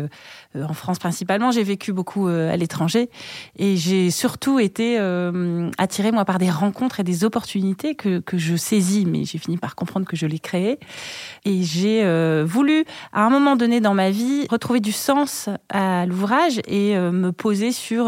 en 0.56 0.74
France 0.74 0.98
principalement. 0.98 1.52
J'ai 1.52 1.64
vécu 1.64 1.92
beaucoup 1.92 2.28
à 2.28 2.56
l'étranger 2.56 2.85
et 3.58 3.78
j'ai 3.78 4.12
surtout 4.12 4.60
été 4.60 4.98
euh, 5.00 5.70
attirée, 5.78 6.12
moi, 6.12 6.26
par 6.26 6.38
des 6.38 6.50
rencontres 6.50 7.00
et 7.00 7.04
des 7.04 7.24
opportunités 7.24 7.96
que, 7.96 8.20
que 8.20 8.38
je 8.38 8.56
saisis, 8.56 9.06
mais 9.06 9.26
j'ai 9.26 9.38
fini 9.38 9.58
par 9.58 9.76
comprendre 9.76 10.06
que 10.06 10.16
je 10.16 10.26
les 10.26 10.40
créais. 10.40 10.80
Et 11.46 11.64
j'ai 11.64 12.04
euh, 12.04 12.44
voulu, 12.48 12.86
à 13.14 13.26
un 13.26 13.30
moment 13.30 13.56
donné 13.56 13.82
dans 13.82 13.94
ma 13.94 14.10
vie, 14.12 14.48
retrouver 14.50 14.80
du 14.80 14.92
sens 14.92 15.50
à 15.70 16.06
l'ouvrage 16.06 16.60
et 16.68 16.96
euh, 16.96 17.12
me 17.12 17.32
poser 17.32 17.72
sur 17.72 18.06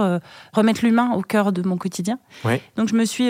remettre 0.53 0.83
l'humain 0.83 1.12
au 1.15 1.21
cœur 1.21 1.51
de 1.51 1.62
mon 1.62 1.77
quotidien. 1.77 2.19
Donc 2.75 2.88
je 2.88 2.95
me 2.95 3.06
suis 3.06 3.29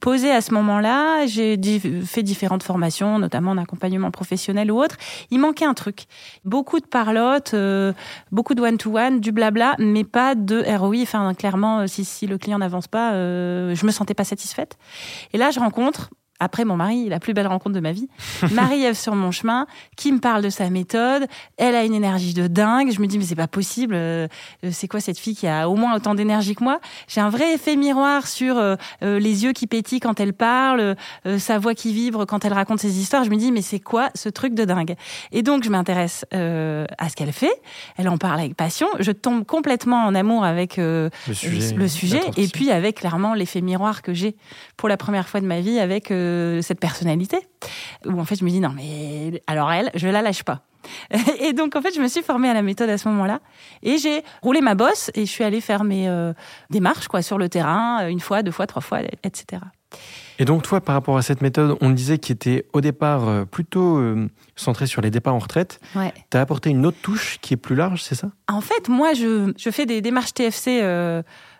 posée 0.00 0.30
à 0.30 0.40
ce 0.40 0.52
moment-là, 0.54 1.26
j'ai 1.26 1.58
fait 2.04 2.22
différentes 2.22 2.62
formations, 2.62 3.18
notamment 3.18 3.52
en 3.52 3.58
accompagnement 3.58 4.10
professionnel 4.10 4.70
ou 4.70 4.80
autre. 4.80 4.96
Il 5.30 5.40
manquait 5.40 5.64
un 5.64 5.74
truc. 5.74 6.04
Beaucoup 6.44 6.80
de 6.80 6.86
parlotte, 6.86 7.54
beaucoup 8.32 8.54
de 8.54 8.62
one-to-one, 8.62 9.20
du 9.20 9.32
blabla, 9.32 9.74
mais 9.78 10.04
pas 10.04 10.34
de 10.34 10.62
ROI. 10.76 11.02
Enfin, 11.02 11.34
clairement, 11.34 11.86
si, 11.86 12.04
si 12.04 12.26
le 12.26 12.38
client 12.38 12.58
n'avance 12.58 12.88
pas, 12.88 13.12
je 13.12 13.86
me 13.86 13.90
sentais 13.90 14.14
pas 14.14 14.24
satisfaite. 14.24 14.78
Et 15.32 15.38
là, 15.38 15.50
je 15.50 15.60
rencontre 15.60 16.10
après 16.40 16.64
mon 16.64 16.76
mari, 16.76 17.08
la 17.08 17.20
plus 17.20 17.34
belle 17.34 17.46
rencontre 17.46 17.74
de 17.74 17.80
ma 17.80 17.92
vie, 17.92 18.08
Marie-Ève 18.52 18.96
sur 18.96 19.14
mon 19.14 19.30
chemin, 19.30 19.66
qui 19.96 20.10
me 20.10 20.18
parle 20.18 20.42
de 20.42 20.48
sa 20.48 20.70
méthode. 20.70 21.26
Elle 21.58 21.74
a 21.74 21.84
une 21.84 21.94
énergie 21.94 22.34
de 22.34 22.46
dingue. 22.46 22.90
Je 22.90 23.00
me 23.00 23.06
dis, 23.06 23.18
mais 23.18 23.24
c'est 23.24 23.36
pas 23.36 23.46
possible. 23.46 23.94
Euh, 23.94 24.26
c'est 24.70 24.88
quoi 24.88 25.00
cette 25.00 25.18
fille 25.18 25.36
qui 25.36 25.46
a 25.46 25.68
au 25.68 25.76
moins 25.76 25.94
autant 25.94 26.14
d'énergie 26.14 26.54
que 26.54 26.64
moi? 26.64 26.80
J'ai 27.08 27.20
un 27.20 27.28
vrai 27.28 27.54
effet 27.54 27.76
miroir 27.76 28.26
sur 28.26 28.58
euh, 28.58 28.76
euh, 29.02 29.18
les 29.18 29.44
yeux 29.44 29.52
qui 29.52 29.66
pétillent 29.66 30.00
quand 30.00 30.18
elle 30.18 30.32
parle, 30.32 30.96
sa 31.38 31.58
voix 31.58 31.74
qui 31.74 31.92
vibre 31.92 32.26
quand 32.26 32.44
elle 32.44 32.54
raconte 32.54 32.80
ses 32.80 32.98
histoires. 32.98 33.24
Je 33.24 33.30
me 33.30 33.36
dis, 33.36 33.52
mais 33.52 33.62
c'est 33.62 33.80
quoi 33.80 34.08
ce 34.14 34.28
truc 34.28 34.54
de 34.54 34.64
dingue? 34.64 34.94
Et 35.32 35.42
donc, 35.42 35.62
je 35.62 35.70
m'intéresse 35.70 36.24
à 36.32 37.08
ce 37.08 37.16
qu'elle 37.16 37.32
fait. 37.32 37.52
Elle 37.98 38.08
en 38.08 38.16
parle 38.16 38.40
avec 38.40 38.54
passion. 38.54 38.86
Je 38.98 39.12
tombe 39.12 39.44
complètement 39.44 40.04
en 40.06 40.14
amour 40.14 40.44
avec 40.44 40.78
le 40.78 41.10
sujet, 41.32 41.74
le 41.74 41.88
sujet 41.88 42.22
et 42.36 42.48
puis 42.48 42.70
avec 42.70 43.00
clairement 43.00 43.34
l'effet 43.34 43.60
miroir 43.60 44.02
que 44.02 44.14
j'ai 44.14 44.36
pour 44.76 44.88
la 44.88 44.96
première 44.96 45.28
fois 45.28 45.40
de 45.40 45.46
ma 45.46 45.60
vie 45.60 45.78
avec 45.78 46.10
cette 46.62 46.80
personnalité, 46.80 47.38
où 48.06 48.18
en 48.18 48.24
fait 48.24 48.36
je 48.36 48.44
me 48.44 48.50
dis 48.50 48.60
non 48.60 48.70
mais 48.74 49.42
alors 49.46 49.70
elle, 49.72 49.90
je 49.94 50.08
la 50.08 50.22
lâche 50.22 50.42
pas. 50.42 50.62
Et 51.40 51.52
donc 51.52 51.76
en 51.76 51.82
fait 51.82 51.94
je 51.94 52.00
me 52.00 52.08
suis 52.08 52.22
formée 52.22 52.48
à 52.48 52.54
la 52.54 52.62
méthode 52.62 52.88
à 52.88 52.98
ce 52.98 53.08
moment-là 53.08 53.40
et 53.82 53.98
j'ai 53.98 54.22
roulé 54.42 54.60
ma 54.60 54.74
bosse 54.74 55.10
et 55.14 55.26
je 55.26 55.30
suis 55.30 55.44
allée 55.44 55.60
faire 55.60 55.84
mes 55.84 56.08
euh, 56.08 56.32
démarches 56.70 57.08
quoi 57.08 57.22
sur 57.22 57.38
le 57.38 57.48
terrain 57.48 58.08
une 58.08 58.20
fois, 58.20 58.42
deux 58.42 58.50
fois, 58.50 58.66
trois 58.66 58.82
fois, 58.82 59.00
etc. 59.22 59.60
Et 60.38 60.46
donc 60.46 60.62
toi, 60.62 60.80
par 60.80 60.94
rapport 60.94 61.18
à 61.18 61.22
cette 61.22 61.42
méthode, 61.42 61.76
on 61.80 61.90
disait 61.90 62.18
qu'il 62.18 62.34
était 62.34 62.66
au 62.72 62.80
départ 62.80 63.28
euh, 63.28 63.44
plutôt 63.44 63.98
euh, 63.98 64.28
centré 64.56 64.86
sur 64.86 65.02
les 65.02 65.10
départs 65.10 65.34
en 65.34 65.38
retraite. 65.38 65.80
Ouais. 65.94 66.14
Tu 66.30 66.36
as 66.36 66.40
apporté 66.40 66.70
une 66.70 66.86
autre 66.86 66.96
touche 67.02 67.38
qui 67.42 67.54
est 67.54 67.58
plus 67.58 67.76
large, 67.76 68.02
c'est 68.02 68.14
ça? 68.14 68.30
En 68.48 68.62
fait, 68.62 68.88
moi, 68.88 69.12
je, 69.12 69.52
je, 69.58 69.70
fais 69.70 69.84
des 69.84 70.00
démarches 70.00 70.32
TFC 70.32 70.80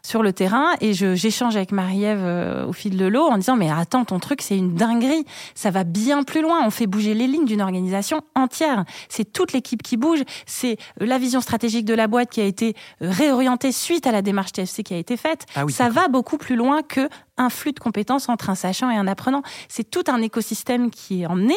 sur 0.03 0.23
le 0.23 0.33
terrain 0.33 0.75
et 0.81 0.93
j'échange 0.93 1.57
avec 1.57 1.73
Marie-Ève 1.73 2.23
euh, 2.23 2.67
au 2.67 2.73
fil 2.73 2.97
de 2.97 3.07
l'eau 3.07 3.27
en 3.27 3.37
disant 3.39 3.57
mais 3.57 3.71
attends 3.71 4.05
ton 4.05 4.19
truc 4.19 4.43
c'est 4.43 4.57
une 4.57 4.75
dinguerie. 4.75 5.25
Ça 5.55 5.71
va 5.71 5.85
bien 5.85 6.23
plus 6.23 6.43
loin. 6.43 6.65
On 6.65 6.71
fait 6.71 6.87
bouger 6.87 7.15
les 7.15 7.27
lignes 7.27 7.45
d'une 7.45 7.63
organisation 7.63 8.23
entière. 8.35 8.85
C'est 9.09 9.33
toute 9.33 9.53
l'équipe 9.53 9.83
qui 9.83 9.97
bouge. 9.97 10.21
C'est 10.47 10.79
euh, 11.01 11.07
la 11.07 11.19
vision 11.19 11.41
stratégique 11.41 11.85
de 11.85 11.95
la 11.95 12.07
boîte 12.07 12.31
qui 12.31 12.41
a 12.41 12.45
été 12.45 12.75
euh, 13.03 13.11
réorientée 13.11 13.73
suite 13.73 14.07
à 14.07 14.13
la 14.13 14.23
démarche 14.23 14.53
TFC 14.53 14.83
qui 14.83 14.95
a 14.95 14.99
été 14.99 15.17
faite. 15.17 15.47
Ah 15.55 15.65
ça 15.69 15.89
va 15.89 16.09
beaucoup 16.09 16.39
plus 16.39 16.57
loin 16.57 16.83
que 16.83 17.09
un 17.37 17.51
flux 17.51 17.73
de 17.73 17.81
compétences 17.81 18.29
entre 18.29 18.51
un 18.51 18.55
sachant 18.55 18.91
et 18.91 18.97
un 18.97 19.07
apprenant. 19.07 19.43
C'est 19.69 19.89
tout 19.89 20.05
un 20.09 20.21
écosystème 20.21 20.91
qui 20.91 21.23
est 21.23 21.27
emmené 21.27 21.57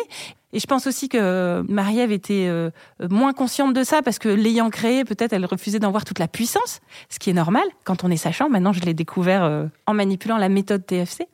et 0.53 0.60
je 0.60 0.67
pense 0.67 0.86
aussi 0.86 1.10
que 1.10 1.63
Marie-Ève 1.67 2.12
était 2.12 2.45
euh, 2.48 2.69
moins 3.10 3.33
consciente 3.33 3.74
de 3.74 3.83
ça 3.83 4.03
parce 4.03 4.19
que 4.19 4.29
l'ayant 4.29 4.69
créé, 4.69 5.03
peut-être 5.03 5.33
elle 5.33 5.45
refusait 5.45 5.79
d'en 5.79 5.89
voir 5.89 6.05
toute 6.05 6.19
la 6.19 6.27
puissance, 6.27 6.79
ce 7.10 7.17
qui 7.17 7.31
est 7.31 7.33
normal 7.33 7.63
quand 7.83 8.03
on 8.03 8.12
est 8.12 8.17
sachant. 8.17 8.50
Maintenant, 8.50 8.72
je 8.72 8.81
l'ai 8.81 8.93
découvert 8.93 9.43
euh, 9.43 9.65
en 9.88 9.95
manipulant 9.95 10.38
la 10.38 10.50
méthode 10.50 10.86
TFC. 10.86 11.27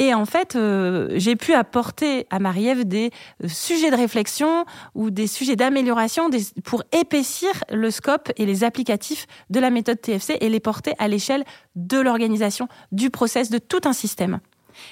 Et 0.00 0.12
en 0.12 0.26
fait, 0.26 0.54
euh, 0.54 1.08
j'ai 1.14 1.36
pu 1.36 1.54
apporter 1.54 2.26
à 2.30 2.40
Marie-Ève 2.40 2.84
des 2.84 3.10
sujets 3.46 3.90
de 3.90 3.96
réflexion 3.96 4.64
ou 4.94 5.10
des 5.10 5.26
sujets 5.28 5.56
d'amélioration 5.56 6.28
pour 6.64 6.82
épaissir 6.92 7.50
le 7.70 7.90
scope 7.90 8.30
et 8.36 8.46
les 8.46 8.64
applicatifs 8.64 9.26
de 9.50 9.60
la 9.60 9.70
méthode 9.70 10.00
TFC 10.00 10.36
et 10.40 10.48
les 10.48 10.60
porter 10.60 10.94
à 10.98 11.06
l'échelle 11.06 11.44
de 11.76 11.98
l'organisation, 11.98 12.68
du 12.90 13.10
process, 13.10 13.50
de 13.50 13.58
tout 13.58 13.80
un 13.84 13.92
système. 13.92 14.40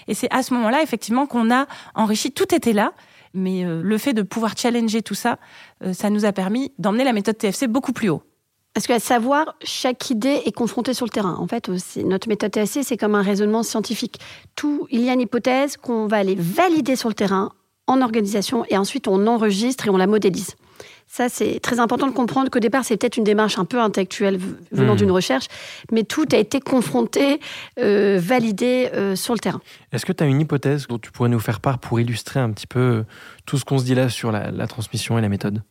Et 0.09 0.15
c'est 0.15 0.33
à 0.33 0.43
ce 0.43 0.55
moment-là, 0.55 0.83
effectivement, 0.83 1.27
qu'on 1.27 1.53
a 1.53 1.67
enrichi. 1.95 2.33
Tout 2.33 2.53
était 2.55 2.73
là. 2.73 2.93
Mais 3.35 3.65
euh, 3.65 3.83
le 3.83 3.99
fait 3.99 4.13
de 4.13 4.23
pouvoir 4.23 4.57
challenger 4.57 5.03
tout 5.03 5.15
ça, 5.15 5.39
euh, 5.85 5.93
ça 5.93 6.11
nous 6.11 6.25
a 6.25 6.33
permis 6.33 6.73
d'emmener 6.79 7.05
la 7.05 7.13
méthode 7.13 7.39
TFC 7.39 7.67
beaucoup 7.67 7.93
plus 7.93 8.09
haut. 8.09 8.23
Parce 8.75 8.87
qu'à 8.87 9.01
savoir, 9.01 9.57
chaque 9.63 10.11
idée 10.11 10.43
est 10.45 10.53
confrontée 10.53 10.93
sur 10.93 11.07
le 11.07 11.11
terrain. 11.11 11.37
En 11.39 11.47
fait, 11.47 11.71
notre 12.05 12.29
méthode 12.29 12.53
TSC, 12.53 12.83
c'est 12.83 12.99
comme 12.99 13.15
un 13.15 13.23
raisonnement 13.23 13.63
scientifique. 13.63 14.21
Tout, 14.55 14.87
il 14.91 15.01
y 15.01 15.09
a 15.09 15.15
une 15.15 15.23
hypothèse 15.23 15.79
qu'on 15.79 16.07
va 16.07 16.19
aller 16.19 16.37
valider 16.39 16.95
sur 16.95 17.09
le 17.09 17.15
terrain 17.15 17.53
en 17.87 18.03
organisation 18.03 18.65
et 18.69 18.77
ensuite 18.77 19.09
on 19.09 19.27
enregistre 19.27 19.87
et 19.87 19.91
on 19.91 19.97
la 19.97 20.07
modélise. 20.07 20.57
Ça, 21.17 21.31
c'est 21.31 21.61
très 21.61 21.81
important 21.81 22.07
de 22.07 22.13
comprendre 22.13 22.51
qu'au 22.51 22.59
départ, 22.59 22.85
c'est 22.85 22.99
peut-être 22.99 23.17
une 23.17 23.25
démarche 23.25 23.59
un 23.59 23.65
peu 23.65 23.81
intellectuelle 23.81 24.39
venant 24.71 24.93
hmm. 24.93 24.99
d'une 24.99 25.11
recherche, 25.11 25.47
mais 25.91 26.03
tout 26.03 26.27
a 26.33 26.37
été 26.37 26.61
confronté, 26.61 27.41
euh, 27.79 28.21
validé 28.23 28.91
euh, 28.93 29.17
sur 29.17 29.33
le 29.33 29.39
terrain. 29.39 29.63
Est-ce 29.93 30.05
que 30.05 30.13
tu 30.13 30.23
as 30.23 30.27
une 30.27 30.43
hypothèse 30.43 30.87
dont 30.89 30.99
tu 30.99 31.11
pourrais 31.11 31.31
nous 31.31 31.41
faire 31.41 31.61
part 31.61 31.79
pour 31.79 31.99
illustrer 31.99 32.39
un 32.39 32.51
petit 32.51 32.67
peu 32.67 33.05
tout 33.47 33.57
ce 33.57 33.65
qu'on 33.65 33.79
se 33.79 33.85
dit 33.85 33.95
là 33.95 34.11
sur 34.11 34.31
la 34.31 34.67
transmission 34.67 35.17
et 35.17 35.23
la 35.23 35.31
méthode? 35.31 35.63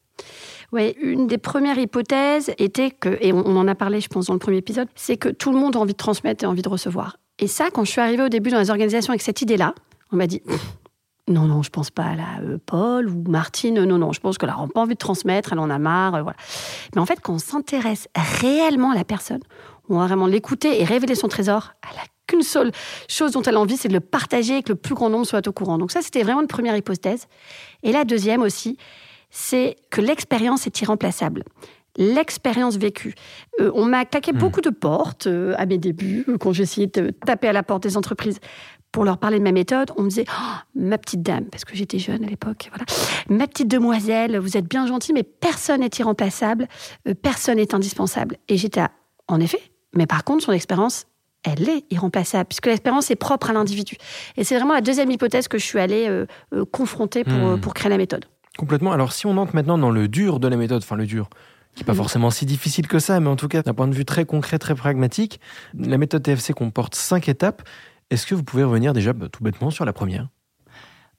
Oui, 0.71 0.95
une 0.99 1.27
des 1.27 1.37
premières 1.37 1.77
hypothèses 1.77 2.51
était 2.57 2.89
que, 2.89 3.17
et 3.21 3.31
on, 3.31 3.45
en 3.55 3.67
a 3.67 3.75
parlé, 3.75 4.01
je 4.01 4.07
pense, 4.07 4.25
dans 4.25 4.33
le 4.33 4.39
premier 4.39 4.57
épisode, 4.57 4.87
c'est 4.95 5.17
que 5.17 5.29
tout 5.29 5.51
le 5.51 5.59
monde 5.59 5.75
a 5.75 5.79
envie 5.79 5.93
de 5.93 5.97
transmettre 5.97 6.43
et 6.43 6.47
envie 6.47 6.63
de 6.63 6.69
recevoir. 6.69 7.17
Et 7.37 7.45
ça, 7.45 7.69
quand 7.71 7.85
je 7.85 7.91
suis 7.91 8.01
arrivée 8.01 8.23
au 8.23 8.29
début 8.29 8.49
dans 8.49 8.59
les 8.59 8.71
organisations 8.71 9.11
avec 9.11 9.21
cette 9.21 9.43
idée-là, 9.43 9.75
on 10.11 10.15
m'a 10.15 10.25
dit 10.25 10.41
non, 11.27 11.45
non, 11.45 11.63
je 11.63 11.71
pense 11.71 11.89
pas 11.89 12.03
à 12.03 12.15
la 12.15 12.39
euh, 12.43 12.57
Paul 12.63 13.09
ou 13.09 13.23
Martine. 13.27 13.83
Non, 13.83 13.97
non, 13.97 14.11
je 14.11 14.19
pense 14.19 14.37
qu'elle 14.37 14.49
n'a 14.49 14.67
pas 14.73 14.81
envie 14.81 14.93
de 14.93 14.99
transmettre, 14.99 15.53
elle 15.53 15.59
en 15.59 15.71
a 15.71 15.79
marre. 15.79 16.15
Euh, 16.15 16.21
voilà. 16.21 16.37
Mais 16.93 17.01
en 17.01 17.05
fait, 17.05 17.19
quand 17.19 17.33
on 17.33 17.39
s'intéresse 17.39 18.07
réellement 18.15 18.91
à 18.91 18.95
la 18.95 19.03
personne, 19.03 19.41
on 19.89 19.97
va 19.97 20.05
vraiment 20.05 20.27
l'écouter 20.27 20.81
et 20.81 20.85
révéler 20.85 21.15
son 21.15 21.27
trésor, 21.27 21.73
elle 21.89 21.97
n'a 21.97 22.03
qu'une 22.27 22.43
seule 22.43 22.71
chose 23.07 23.31
dont 23.31 23.41
elle 23.41 23.55
a 23.55 23.59
envie, 23.59 23.77
c'est 23.77 23.87
de 23.87 23.93
le 23.93 23.99
partager 23.99 24.57
et 24.57 24.63
que 24.63 24.69
le 24.69 24.75
plus 24.75 24.93
grand 24.93 25.09
nombre 25.09 25.25
soit 25.25 25.47
au 25.47 25.51
courant. 25.51 25.79
Donc 25.79 25.91
ça, 25.91 26.01
c'était 26.01 26.21
vraiment 26.21 26.41
une 26.41 26.47
première 26.47 26.77
hypothèse. 26.77 27.27
Et 27.81 27.91
la 27.91 28.03
deuxième 28.03 28.41
aussi, 28.41 28.77
c'est 29.31 29.75
que 29.89 30.01
l'expérience 30.01 30.67
est 30.67 30.81
irremplaçable 30.81 31.43
l'expérience 31.97 32.77
vécue. 32.77 33.15
Euh, 33.59 33.71
on 33.73 33.85
m'a 33.85 34.05
claqué 34.05 34.33
hmm. 34.33 34.37
beaucoup 34.37 34.61
de 34.61 34.69
portes 34.69 35.27
euh, 35.27 35.53
à 35.57 35.65
mes 35.65 35.77
débuts, 35.77 36.25
euh, 36.27 36.37
quand 36.37 36.53
j'essayais 36.53 36.87
de 36.87 37.11
taper 37.11 37.47
à 37.47 37.53
la 37.53 37.63
porte 37.63 37.83
des 37.83 37.97
entreprises 37.97 38.39
pour 38.95 39.03
leur 39.03 39.17
parler 39.17 39.39
de 39.39 39.43
ma 39.43 39.51
méthode. 39.51 39.91
On 39.97 40.03
me 40.03 40.09
disait 40.09 40.23
oh, 40.29 40.55
Ma 40.73 40.97
petite 40.97 41.21
dame, 41.21 41.43
parce 41.51 41.65
que 41.65 41.75
j'étais 41.75 41.99
jeune 41.99 42.23
à 42.23 42.27
l'époque, 42.27 42.69
voilà. 42.69 42.85
Ma 43.27 43.45
petite 43.45 43.67
demoiselle, 43.67 44.37
vous 44.37 44.55
êtes 44.55 44.69
bien 44.69 44.87
gentille, 44.87 45.13
mais 45.13 45.23
personne 45.23 45.81
n'est 45.81 45.89
irremplaçable, 45.99 46.69
personne 47.21 47.57
n'est 47.57 47.75
indispensable. 47.75 48.37
Et 48.47 48.55
j'étais 48.55 48.81
En 49.27 49.41
effet, 49.41 49.59
mais 49.93 50.07
par 50.07 50.23
contre, 50.23 50.45
son 50.45 50.53
expérience, 50.53 51.07
elle 51.43 51.67
est 51.67 51.83
irremplaçable, 51.91 52.45
puisque 52.45 52.67
l'expérience 52.67 53.11
est 53.11 53.17
propre 53.17 53.49
à 53.49 53.53
l'individu. 53.53 53.97
Et 54.37 54.45
c'est 54.45 54.55
vraiment 54.55 54.73
la 54.73 54.81
deuxième 54.81 55.11
hypothèse 55.11 55.49
que 55.49 55.57
je 55.57 55.65
suis 55.65 55.79
allée 55.79 56.09
confronter 56.71 57.25
pour, 57.25 57.33
hmm. 57.33 57.59
pour 57.59 57.73
créer 57.73 57.89
la 57.89 57.97
méthode. 57.97 58.23
Complètement. 58.57 58.93
Alors 58.93 59.11
si 59.11 59.25
on 59.25 59.35
entre 59.37 59.55
maintenant 59.55 59.77
dans 59.77 59.91
le 59.91 60.07
dur 60.07 60.39
de 60.39 60.47
la 60.47 60.55
méthode, 60.55 60.83
enfin 60.83 60.95
le 60.95 61.05
dur, 61.05 61.29
qui 61.75 61.83
n'est 61.83 61.85
pas 61.85 61.93
forcément 61.93 62.31
si 62.31 62.45
difficile 62.45 62.87
que 62.87 62.99
ça, 62.99 63.19
mais 63.19 63.27
en 63.27 63.35
tout 63.35 63.49
cas 63.49 63.61
d'un 63.61 63.73
point 63.73 63.89
de 63.89 63.93
vue 63.93 64.05
très 64.05 64.23
concret, 64.23 64.57
très 64.57 64.73
pragmatique, 64.73 65.41
la 65.77 65.97
méthode 65.97 66.23
TFC 66.23 66.53
comporte 66.53 66.95
cinq 66.95 67.27
étapes. 67.27 67.61
Est-ce 68.09 68.25
que 68.27 68.35
vous 68.35 68.43
pouvez 68.43 68.63
revenir 68.63 68.93
déjà 68.93 69.13
bah, 69.13 69.27
tout 69.29 69.43
bêtement 69.43 69.71
sur 69.71 69.85
la 69.85 69.93
première? 69.93 70.29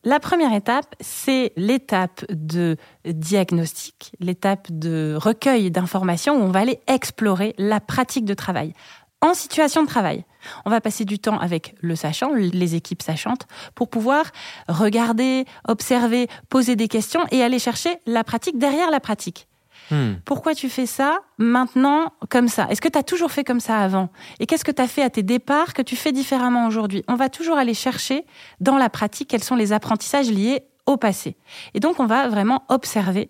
La 0.04 0.20
première 0.20 0.52
étape, 0.54 0.94
c'est 1.00 1.52
l'étape 1.56 2.24
de 2.30 2.76
diagnostic, 3.04 4.12
l'étape 4.20 4.68
de 4.70 5.18
recueil 5.20 5.72
d'informations 5.72 6.36
où 6.36 6.44
on 6.44 6.50
va 6.50 6.60
aller 6.60 6.78
explorer 6.86 7.54
la 7.58 7.80
pratique 7.80 8.24
de 8.24 8.34
travail 8.34 8.72
en 9.20 9.34
situation 9.34 9.82
de 9.82 9.88
travail. 9.88 10.24
On 10.64 10.70
va 10.70 10.80
passer 10.80 11.04
du 11.04 11.18
temps 11.18 11.38
avec 11.38 11.74
le 11.80 11.96
sachant, 11.96 12.32
les 12.34 12.74
équipes 12.74 13.02
sachantes, 13.02 13.46
pour 13.74 13.88
pouvoir 13.88 14.26
regarder, 14.68 15.44
observer, 15.66 16.28
poser 16.48 16.76
des 16.76 16.88
questions 16.88 17.24
et 17.32 17.42
aller 17.42 17.58
chercher 17.58 17.98
la 18.06 18.22
pratique 18.22 18.58
derrière 18.58 18.90
la 18.90 19.00
pratique. 19.00 19.48
Hmm. 19.90 20.14
Pourquoi 20.24 20.54
tu 20.54 20.68
fais 20.68 20.86
ça 20.86 21.20
maintenant 21.38 22.12
comme 22.28 22.48
ça? 22.48 22.66
Est-ce 22.70 22.80
que 22.80 22.88
tu 22.88 22.98
as 22.98 23.02
toujours 23.02 23.30
fait 23.30 23.44
comme 23.44 23.60
ça 23.60 23.78
avant? 23.78 24.10
Et 24.40 24.46
qu'est-ce 24.46 24.64
que 24.64 24.72
tu 24.72 24.82
as 24.82 24.88
fait 24.88 25.02
à 25.02 25.10
tes 25.10 25.22
départs 25.22 25.74
que 25.74 25.82
tu 25.82 25.96
fais 25.96 26.12
différemment 26.12 26.66
aujourd'hui? 26.66 27.04
On 27.08 27.14
va 27.14 27.28
toujours 27.28 27.56
aller 27.56 27.74
chercher 27.74 28.24
dans 28.60 28.78
la 28.78 28.90
pratique 28.90 29.28
quels 29.28 29.44
sont 29.44 29.56
les 29.56 29.72
apprentissages 29.72 30.30
liés 30.30 30.62
au 30.86 30.96
passé. 30.96 31.36
Et 31.74 31.80
donc 31.80 32.00
on 32.00 32.06
va 32.06 32.28
vraiment 32.28 32.64
observer 32.68 33.28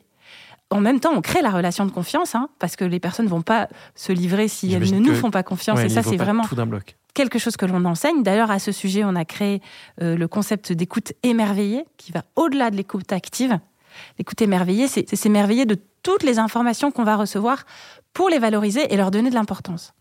en 0.70 0.80
même 0.80 1.00
temps, 1.00 1.12
on 1.14 1.20
crée 1.20 1.42
la 1.42 1.50
relation 1.50 1.86
de 1.86 1.92
confiance, 1.92 2.34
hein, 2.34 2.48
parce 2.58 2.76
que 2.76 2.84
les 2.84 2.98
personnes 2.98 3.26
ne 3.26 3.30
vont 3.30 3.42
pas 3.42 3.68
se 3.94 4.12
livrer 4.12 4.48
si 4.48 4.72
elles 4.72 4.92
ne 4.92 4.98
nous 4.98 5.14
font 5.14 5.30
pas 5.30 5.42
confiance. 5.42 5.80
et 5.80 5.88
ça, 5.88 6.02
c'est 6.02 6.16
vraiment 6.16 6.42
quelque 7.14 7.38
chose 7.38 7.56
que 7.56 7.66
l'on 7.66 7.84
enseigne. 7.84 8.22
D'ailleurs, 8.22 8.50
à 8.50 8.58
ce 8.58 8.72
sujet, 8.72 9.02
on 9.04 9.14
a 9.14 9.25
créé 9.25 9.62
euh, 10.02 10.16
le 10.16 10.28
concept 10.28 10.72
d'écoute 10.72 11.12
émerveillée, 11.22 11.84
qui 11.96 12.12
va 12.12 12.25
au-delà 12.36 12.70
de 12.70 12.76
l'écoute 12.76 13.10
active. 13.12 13.58
L'écoute 14.18 14.42
émerveillée, 14.42 14.88
c'est 14.88 15.14
s'émerveiller 15.14 15.64
de 15.64 15.78
toutes 16.06 16.22
les 16.22 16.38
informations 16.38 16.92
qu'on 16.92 17.02
va 17.02 17.16
recevoir 17.16 17.64
pour 18.12 18.28
les 18.28 18.38
valoriser 18.38 18.94
et 18.94 18.96
leur 18.96 19.10
donner 19.10 19.28
de 19.28 19.34
l'importance. 19.34 19.92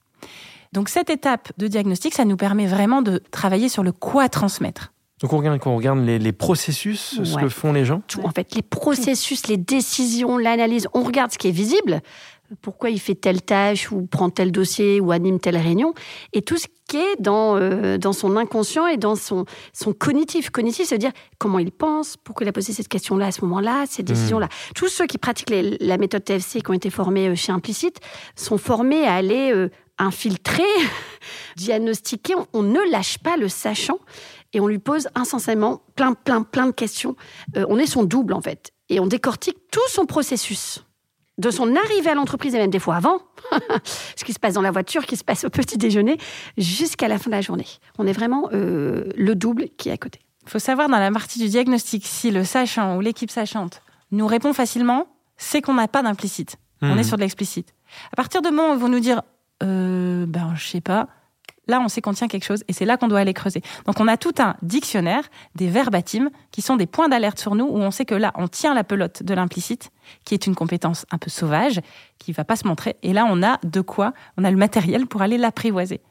Donc 0.71 0.87
cette 0.87 1.09
étape 1.09 1.51
de 1.57 1.67
diagnostic, 1.67 2.13
ça 2.13 2.25
nous 2.25 2.37
permet 2.37 2.67
vraiment 2.67 3.01
de 3.01 3.23
travailler 3.31 3.69
sur 3.69 3.81
le 3.81 3.91
quoi 3.91 4.29
transmettre. 4.29 4.93
Donc 5.21 5.33
on 5.33 5.37
regarde, 5.37 5.59
on 5.65 5.75
regarde 5.75 6.05
les, 6.05 6.31
processus, 6.31 7.19
ce 7.23 7.37
que 7.37 7.49
font 7.49 7.73
les 7.73 7.85
gens 7.85 8.03
Tout, 8.07 8.21
en 8.23 8.29
fait, 8.29 8.53
les 8.53 8.61
processus, 8.61 9.47
les 9.47 9.57
décisions, 9.57 10.37
l'analyse, 10.37 10.87
on 10.93 11.01
regarde 11.01 11.31
ce 11.31 11.39
qui 11.39 11.47
est 11.47 11.51
visible, 11.51 12.01
pourquoi 12.61 12.89
il 12.89 12.99
fait 12.99 13.15
telle 13.15 13.41
tâche 13.41 13.91
ou 13.91 14.05
prend 14.05 14.29
tel 14.29 14.51
dossier 14.51 14.99
ou 14.99 15.11
anime 15.11 15.39
telle 15.39 15.57
réunion, 15.57 15.93
et 16.33 16.41
tout 16.41 16.57
ce 16.57 16.67
qui 16.87 16.97
est 16.97 17.19
dans, 17.19 17.57
euh, 17.57 17.97
dans 17.97 18.13
son 18.13 18.37
inconscient 18.37 18.87
et 18.87 18.97
dans 18.97 19.15
son, 19.15 19.45
son 19.73 19.93
cognitif. 19.93 20.49
Cognitif, 20.49 20.91
veut 20.91 20.97
dire 20.97 21.11
comment 21.37 21.59
il 21.59 21.71
pense, 21.71 22.17
pourquoi 22.17 22.45
il 22.45 22.49
a 22.49 22.53
posé 22.53 22.73
cette 22.73 22.87
question-là 22.87 23.27
à 23.27 23.31
ce 23.31 23.41
moment-là, 23.45 23.85
cette 23.87 24.09
mmh. 24.09 24.13
décision-là. 24.13 24.49
Tous 24.75 24.87
ceux 24.87 25.07
qui 25.07 25.17
pratiquent 25.17 25.53
la 25.79 25.97
méthode 25.97 26.23
TFC, 26.23 26.61
qui 26.61 26.69
ont 26.69 26.73
été 26.73 26.89
formés 26.89 27.29
euh, 27.29 27.35
chez 27.35 27.51
Implicite, 27.51 27.99
sont 28.35 28.57
formés 28.57 29.05
à 29.05 29.15
aller 29.15 29.51
euh, 29.51 29.69
infiltrer, 29.97 30.63
diagnostiquer. 31.55 32.35
On 32.53 32.63
ne 32.63 32.79
lâche 32.91 33.17
pas 33.19 33.37
le 33.37 33.49
sachant 33.49 33.99
et 34.55 34.59
on 34.59 34.67
lui 34.67 34.79
pose 34.79 35.09
incessamment 35.15 35.81
plein, 35.95 36.13
plein, 36.13 36.41
plein 36.41 36.67
de 36.67 36.71
questions. 36.71 37.15
Euh, 37.57 37.65
on 37.69 37.77
est 37.77 37.85
son 37.85 38.03
double, 38.03 38.33
en 38.33 38.41
fait. 38.41 38.71
Et 38.89 38.99
on 38.99 39.07
décortique 39.07 39.57
tout 39.71 39.87
son 39.89 40.05
processus. 40.05 40.84
De 41.37 41.51
son 41.51 41.75
arrivée 41.75 42.09
à 42.09 42.15
l'entreprise 42.15 42.55
et 42.55 42.57
même 42.57 42.69
des 42.69 42.79
fois 42.79 42.95
avant, 42.95 43.19
ce 44.15 44.23
qui 44.23 44.31
se 44.31 44.39
passe 44.39 44.53
dans 44.53 44.61
la 44.61 44.71
voiture, 44.71 45.01
ce 45.01 45.07
qui 45.07 45.17
se 45.17 45.23
passe 45.23 45.43
au 45.43 45.49
petit 45.49 45.77
déjeuner, 45.77 46.17
jusqu'à 46.57 47.09
la 47.09 47.17
fin 47.17 47.29
de 47.29 47.35
la 47.35 47.41
journée. 47.41 47.67
On 47.97 48.07
est 48.07 48.13
vraiment 48.13 48.49
euh, 48.53 49.09
le 49.17 49.35
double 49.35 49.67
qui 49.77 49.89
est 49.89 49.91
à 49.91 49.97
côté. 49.97 50.19
Il 50.43 50.49
faut 50.49 50.59
savoir 50.59 50.87
dans 50.87 50.99
la 50.99 51.11
partie 51.11 51.39
du 51.39 51.49
diagnostic, 51.49 52.05
si 52.05 52.31
le 52.31 52.43
sachant 52.43 52.95
ou 52.95 53.01
l'équipe 53.01 53.31
sachante 53.31 53.81
nous 54.11 54.27
répond 54.27 54.53
facilement, 54.53 55.07
c'est 55.37 55.61
qu'on 55.61 55.73
n'a 55.73 55.87
pas 55.87 56.03
d'implicite. 56.03 56.57
On 56.81 56.97
est 56.97 57.01
mmh. 57.01 57.03
sur 57.03 57.17
de 57.17 57.21
l'explicite. 57.21 57.73
À 58.11 58.15
partir 58.15 58.41
du 58.41 58.51
moment 58.51 58.71
où 58.71 58.75
ils 58.75 58.79
vont 58.79 58.89
nous 58.89 58.99
dire, 58.99 59.21
euh, 59.63 60.25
ben, 60.27 60.53
je 60.55 60.67
sais 60.67 60.81
pas, 60.81 61.07
là, 61.67 61.81
on 61.81 61.87
sait 61.87 62.01
qu'on 62.01 62.13
tient 62.13 62.27
quelque 62.27 62.45
chose 62.45 62.63
et 62.67 62.73
c'est 62.73 62.85
là 62.85 62.97
qu'on 62.97 63.07
doit 63.07 63.19
aller 63.19 63.33
creuser. 63.33 63.61
Donc, 63.85 63.99
on 63.99 64.07
a 64.07 64.17
tout 64.17 64.33
un 64.39 64.55
dictionnaire, 64.61 65.23
des 65.55 65.67
verbatims, 65.67 66.29
qui 66.51 66.61
sont 66.61 66.75
des 66.75 66.85
points 66.85 67.09
d'alerte 67.09 67.39
sur 67.39 67.55
nous 67.55 67.65
où 67.65 67.77
on 67.77 67.91
sait 67.91 68.05
que 68.05 68.15
là, 68.15 68.31
on 68.35 68.47
tient 68.47 68.73
la 68.73 68.83
pelote 68.83 69.23
de 69.23 69.33
l'implicite, 69.33 69.91
qui 70.23 70.33
est 70.33 70.47
une 70.47 70.55
compétence 70.55 71.05
un 71.11 71.17
peu 71.17 71.29
sauvage, 71.29 71.81
qui 72.19 72.31
va 72.31 72.43
pas 72.43 72.55
se 72.55 72.67
montrer. 72.67 72.95
Et 73.03 73.13
là, 73.13 73.25
on 73.29 73.43
a 73.43 73.59
de 73.63 73.81
quoi, 73.81 74.13
on 74.37 74.43
a 74.43 74.51
le 74.51 74.57
matériel 74.57 75.07
pour 75.07 75.21
aller 75.21 75.37
l'apprivoiser. 75.37 76.01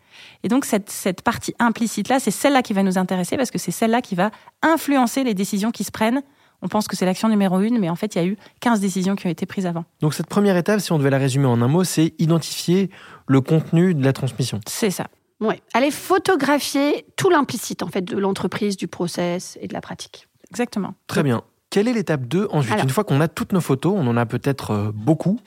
Et 0.44 0.48
donc, 0.48 0.64
cette, 0.64 0.90
cette 0.90 1.22
partie 1.22 1.54
implicite-là, 1.58 2.20
c'est 2.20 2.30
celle-là 2.30 2.62
qui 2.62 2.72
va 2.72 2.82
nous 2.82 2.98
intéresser 2.98 3.36
parce 3.36 3.50
que 3.50 3.58
c'est 3.58 3.72
celle-là 3.72 4.00
qui 4.00 4.14
va 4.14 4.30
influencer 4.62 5.24
les 5.24 5.34
décisions 5.34 5.70
qui 5.70 5.84
se 5.84 5.90
prennent 5.90 6.22
on 6.64 6.68
pense 6.68 6.88
que 6.88 6.96
c'est 6.96 7.04
l'action 7.04 7.28
numéro 7.28 7.60
une, 7.60 7.78
mais 7.78 7.90
en 7.90 7.94
fait, 7.94 8.14
il 8.14 8.18
y 8.18 8.20
a 8.22 8.24
eu 8.24 8.36
15 8.60 8.80
décisions 8.80 9.16
qui 9.16 9.26
ont 9.26 9.30
été 9.30 9.44
prises 9.44 9.66
avant. 9.66 9.84
Donc 10.00 10.14
cette 10.14 10.28
première 10.28 10.56
étape, 10.56 10.80
si 10.80 10.92
on 10.92 10.98
devait 10.98 11.10
la 11.10 11.18
résumer 11.18 11.44
en 11.44 11.60
un 11.60 11.68
mot, 11.68 11.84
c'est 11.84 12.14
identifier 12.18 12.90
le 13.26 13.42
contenu 13.42 13.94
de 13.94 14.02
la 14.02 14.14
transmission. 14.14 14.60
C'est 14.66 14.90
ça. 14.90 15.06
Oui, 15.44 15.54
aller 15.74 15.90
photographier 15.90 17.06
tout 17.16 17.28
l'implicite 17.28 17.82
en 17.82 17.88
fait 17.88 18.02
de 18.02 18.16
l'entreprise, 18.16 18.76
du 18.76 18.88
process 18.88 19.58
et 19.60 19.68
de 19.68 19.74
la 19.74 19.80
pratique. 19.80 20.28
Exactement. 20.50 20.94
Très 21.06 21.22
bien. 21.22 21.42
Quelle 21.70 21.88
est 21.88 21.92
l'étape 21.92 22.26
2 22.26 22.48
ensuite? 22.50 22.82
Une 22.82 22.88
fois 22.88 23.04
qu'on 23.04 23.20
a 23.20 23.28
toutes 23.28 23.52
nos 23.52 23.60
photos, 23.60 23.94
on 23.96 24.06
en 24.06 24.16
a 24.16 24.26
peut-être 24.26 24.70
euh, 24.70 24.92
beaucoup. 24.94 25.40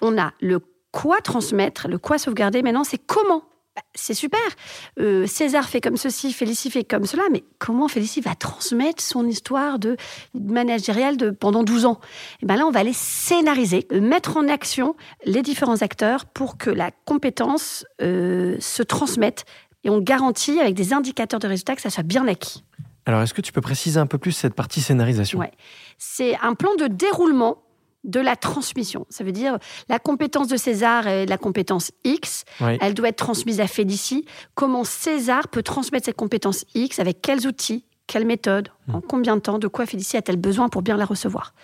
On 0.00 0.18
a 0.18 0.32
le 0.40 0.60
quoi 0.92 1.20
transmettre, 1.20 1.88
le 1.88 1.98
quoi 1.98 2.18
sauvegarder. 2.18 2.62
Maintenant, 2.62 2.84
c'est 2.84 2.98
comment 2.98 3.42
bah, 3.76 3.82
c'est 3.94 4.14
super. 4.14 4.40
Euh, 4.98 5.26
César 5.26 5.68
fait 5.68 5.80
comme 5.80 5.96
ceci, 5.96 6.32
Félicie 6.32 6.70
fait 6.70 6.82
comme 6.82 7.06
cela, 7.06 7.22
mais 7.30 7.44
comment 7.58 7.86
Félicie 7.86 8.20
va 8.20 8.34
transmettre 8.34 9.02
son 9.02 9.26
histoire 9.26 9.78
de 9.78 9.96
managériale 10.34 11.16
de 11.16 11.30
pendant 11.30 11.62
12 11.62 11.86
ans? 11.86 12.00
Et 12.02 12.38
eh 12.42 12.46
ben 12.46 12.56
là, 12.56 12.66
on 12.66 12.72
va 12.72 12.80
aller 12.80 12.92
scénariser, 12.92 13.86
euh, 13.92 14.00
mettre 14.00 14.36
en 14.36 14.48
action 14.48 14.96
les 15.24 15.42
différents 15.42 15.82
acteurs 15.82 16.26
pour 16.26 16.58
que 16.58 16.70
la 16.70 16.90
compétence 17.04 17.84
euh, 18.02 18.56
se 18.58 18.82
transmette 18.82 19.44
et 19.84 19.90
on 19.90 20.00
garantit 20.00 20.60
avec 20.60 20.74
des 20.74 20.92
indicateurs 20.92 21.40
de 21.40 21.46
résultats 21.46 21.76
que 21.76 21.82
ça 21.82 21.90
soit 21.90 22.02
bien 22.02 22.26
acquis. 22.26 22.64
Alors, 23.06 23.22
est-ce 23.22 23.34
que 23.34 23.40
tu 23.40 23.52
peux 23.52 23.60
préciser 23.60 23.98
un 23.98 24.06
peu 24.06 24.18
plus 24.18 24.32
cette 24.32 24.54
partie 24.54 24.80
scénarisation? 24.80 25.38
Ouais. 25.38 25.52
C'est 25.96 26.36
un 26.42 26.54
plan 26.54 26.74
de 26.74 26.86
déroulement 26.86 27.62
de 28.04 28.20
la 28.20 28.36
transmission. 28.36 29.06
Ça 29.10 29.24
veut 29.24 29.32
dire 29.32 29.58
la 29.88 29.98
compétence 29.98 30.48
de 30.48 30.56
César 30.56 31.06
est 31.06 31.26
la 31.26 31.38
compétence 31.38 31.92
X, 32.04 32.44
elle 32.80 32.94
doit 32.94 33.08
être 33.08 33.16
transmise 33.16 33.60
à 33.60 33.66
Félicie. 33.66 34.24
Comment 34.54 34.84
César 34.84 35.48
peut 35.48 35.62
transmettre 35.62 36.06
cette 36.06 36.16
compétence 36.16 36.64
X 36.74 36.98
avec 36.98 37.20
quels 37.22 37.46
outils 37.46 37.84
quelle 38.06 38.26
méthode, 38.26 38.70
Hmm. 38.88 38.96
en 38.96 39.00
combien 39.00 39.36
de 39.36 39.40
temps, 39.40 39.60
de 39.60 39.68
quoi 39.68 39.86
Félicie 39.86 40.16
a-t-elle 40.16 40.36
besoin 40.36 40.68
pour 40.68 40.82
bien 40.82 40.96
la 40.96 41.04
recevoir? 41.04 41.54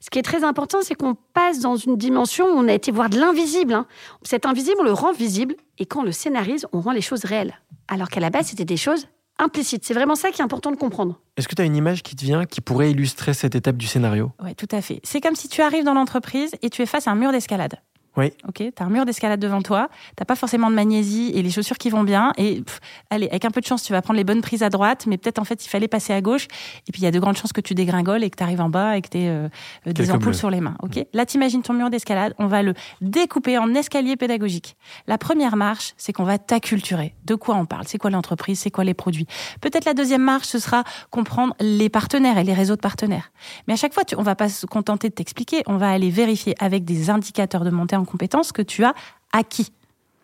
Ce 0.00 0.10
qui 0.10 0.18
est 0.18 0.22
très 0.22 0.42
important, 0.42 0.78
c'est 0.82 0.96
qu'on 0.96 1.14
passe 1.14 1.60
dans 1.60 1.76
une 1.76 1.96
dimension 1.96 2.44
où 2.46 2.58
on 2.58 2.66
a 2.66 2.72
été 2.72 2.90
voir 2.90 3.08
de 3.08 3.20
l'invisible. 3.20 3.72
hein. 3.72 3.86
Cet 4.24 4.44
invisible, 4.44 4.78
on 4.80 4.82
le 4.82 4.92
rend 4.92 5.12
visible, 5.12 5.54
et 5.78 5.86
quand 5.86 6.00
on 6.00 6.02
le 6.02 6.10
scénarise, 6.10 6.66
on 6.72 6.80
rend 6.80 6.90
les 6.90 7.02
choses 7.02 7.24
réelles. 7.24 7.54
Alors 7.86 8.08
qu'à 8.08 8.18
la 8.18 8.30
base, 8.30 8.46
c'était 8.46 8.64
des 8.64 8.76
choses 8.76 9.06
implicites. 9.38 9.84
C'est 9.84 9.94
vraiment 9.94 10.14
ça 10.14 10.30
qui 10.30 10.40
est 10.40 10.44
important 10.44 10.70
de 10.70 10.76
comprendre. 10.76 11.20
Est-ce 11.36 11.48
que 11.48 11.54
tu 11.54 11.62
as 11.62 11.64
une 11.64 11.76
image 11.76 12.02
qui 12.02 12.16
te 12.16 12.24
vient 12.24 12.44
qui 12.44 12.60
pourrait 12.60 12.90
illustrer 12.90 13.34
cette 13.34 13.54
étape 13.54 13.76
du 13.76 13.86
scénario? 13.86 14.32
Ouais, 14.42 14.54
tout 14.54 14.68
à 14.70 14.80
fait. 14.80 15.00
C'est 15.04 15.20
comme 15.20 15.34
si 15.34 15.48
tu 15.48 15.62
arrives 15.62 15.84
dans 15.84 15.94
l'entreprise 15.94 16.52
et 16.62 16.70
tu 16.70 16.82
es 16.82 16.86
face 16.86 17.08
à 17.08 17.10
un 17.10 17.16
mur 17.16 17.32
d'escalade. 17.32 17.80
Oui. 18.16 18.32
Ok, 18.46 18.62
t'as 18.74 18.84
un 18.84 18.90
mur 18.90 19.06
d'escalade 19.06 19.40
devant 19.40 19.62
toi, 19.62 19.88
t'as 20.16 20.24
pas 20.24 20.36
forcément 20.36 20.70
de 20.70 20.74
magnésie 20.74 21.32
et 21.34 21.42
les 21.42 21.50
chaussures 21.50 21.78
qui 21.78 21.88
vont 21.88 22.04
bien. 22.04 22.32
Et 22.36 22.60
pff, 22.60 22.80
allez, 23.10 23.28
avec 23.28 23.44
un 23.44 23.50
peu 23.50 23.60
de 23.60 23.66
chance, 23.66 23.82
tu 23.82 23.92
vas 23.92 24.02
prendre 24.02 24.18
les 24.18 24.24
bonnes 24.24 24.42
prises 24.42 24.62
à 24.62 24.68
droite, 24.68 25.06
mais 25.06 25.16
peut-être 25.16 25.38
en 25.38 25.44
fait 25.44 25.64
il 25.64 25.68
fallait 25.68 25.88
passer 25.88 26.12
à 26.12 26.20
gauche. 26.20 26.46
Et 26.88 26.92
puis 26.92 27.00
il 27.00 27.04
y 27.04 27.06
a 27.06 27.10
de 27.10 27.18
grandes 27.18 27.36
chances 27.36 27.52
que 27.52 27.60
tu 27.60 27.74
dégringoles 27.74 28.22
et 28.22 28.30
que 28.30 28.36
tu 28.36 28.42
arrives 28.42 28.60
en 28.60 28.68
bas 28.68 28.96
et 28.96 29.02
que 29.02 29.08
tu 29.08 29.18
aies 29.18 29.48
des 29.86 29.94
Quelques 29.94 30.10
ampoules 30.10 30.34
sur 30.34 30.50
les 30.50 30.60
mains. 30.60 30.76
Ok. 30.82 31.04
Là, 31.12 31.24
t'imagines 31.26 31.62
ton 31.62 31.72
mur 31.72 31.90
d'escalade, 31.90 32.34
on 32.38 32.46
va 32.46 32.62
le 32.62 32.74
découper 33.00 33.56
en 33.58 33.74
escalier 33.74 34.16
pédagogique. 34.16 34.76
La 35.06 35.18
première 35.18 35.56
marche, 35.56 35.94
c'est 35.96 36.12
qu'on 36.12 36.24
va 36.24 36.38
t'acculturer. 36.38 37.14
De 37.24 37.34
quoi 37.34 37.56
on 37.56 37.66
parle? 37.66 37.84
C'est 37.86 37.98
quoi 37.98 38.10
l'entreprise? 38.10 38.60
C'est 38.60 38.70
quoi 38.70 38.84
les 38.84 38.94
produits? 38.94 39.26
Peut-être 39.60 39.84
la 39.84 39.94
deuxième 39.94 40.22
marche, 40.22 40.48
ce 40.48 40.58
sera 40.58 40.84
comprendre 41.10 41.54
les 41.60 41.88
partenaires 41.88 42.38
et 42.38 42.44
les 42.44 42.54
réseaux 42.54 42.76
de 42.76 42.80
partenaires. 42.80 43.32
Mais 43.66 43.74
à 43.74 43.76
chaque 43.76 43.94
fois, 43.94 44.04
tu, 44.04 44.16
on 44.16 44.22
va 44.22 44.34
pas 44.34 44.48
se 44.48 44.66
contenter 44.66 45.08
de 45.08 45.14
t'expliquer, 45.14 45.62
on 45.66 45.76
va 45.76 45.90
aller 45.90 46.10
vérifier 46.10 46.54
avec 46.58 46.84
des 46.84 47.10
indicateurs 47.10 47.64
de 47.64 47.70
montée 47.70 47.96
en 47.96 48.01
compétences 48.04 48.52
que 48.52 48.62
tu 48.62 48.84
as 48.84 48.94
acquis 49.32 49.72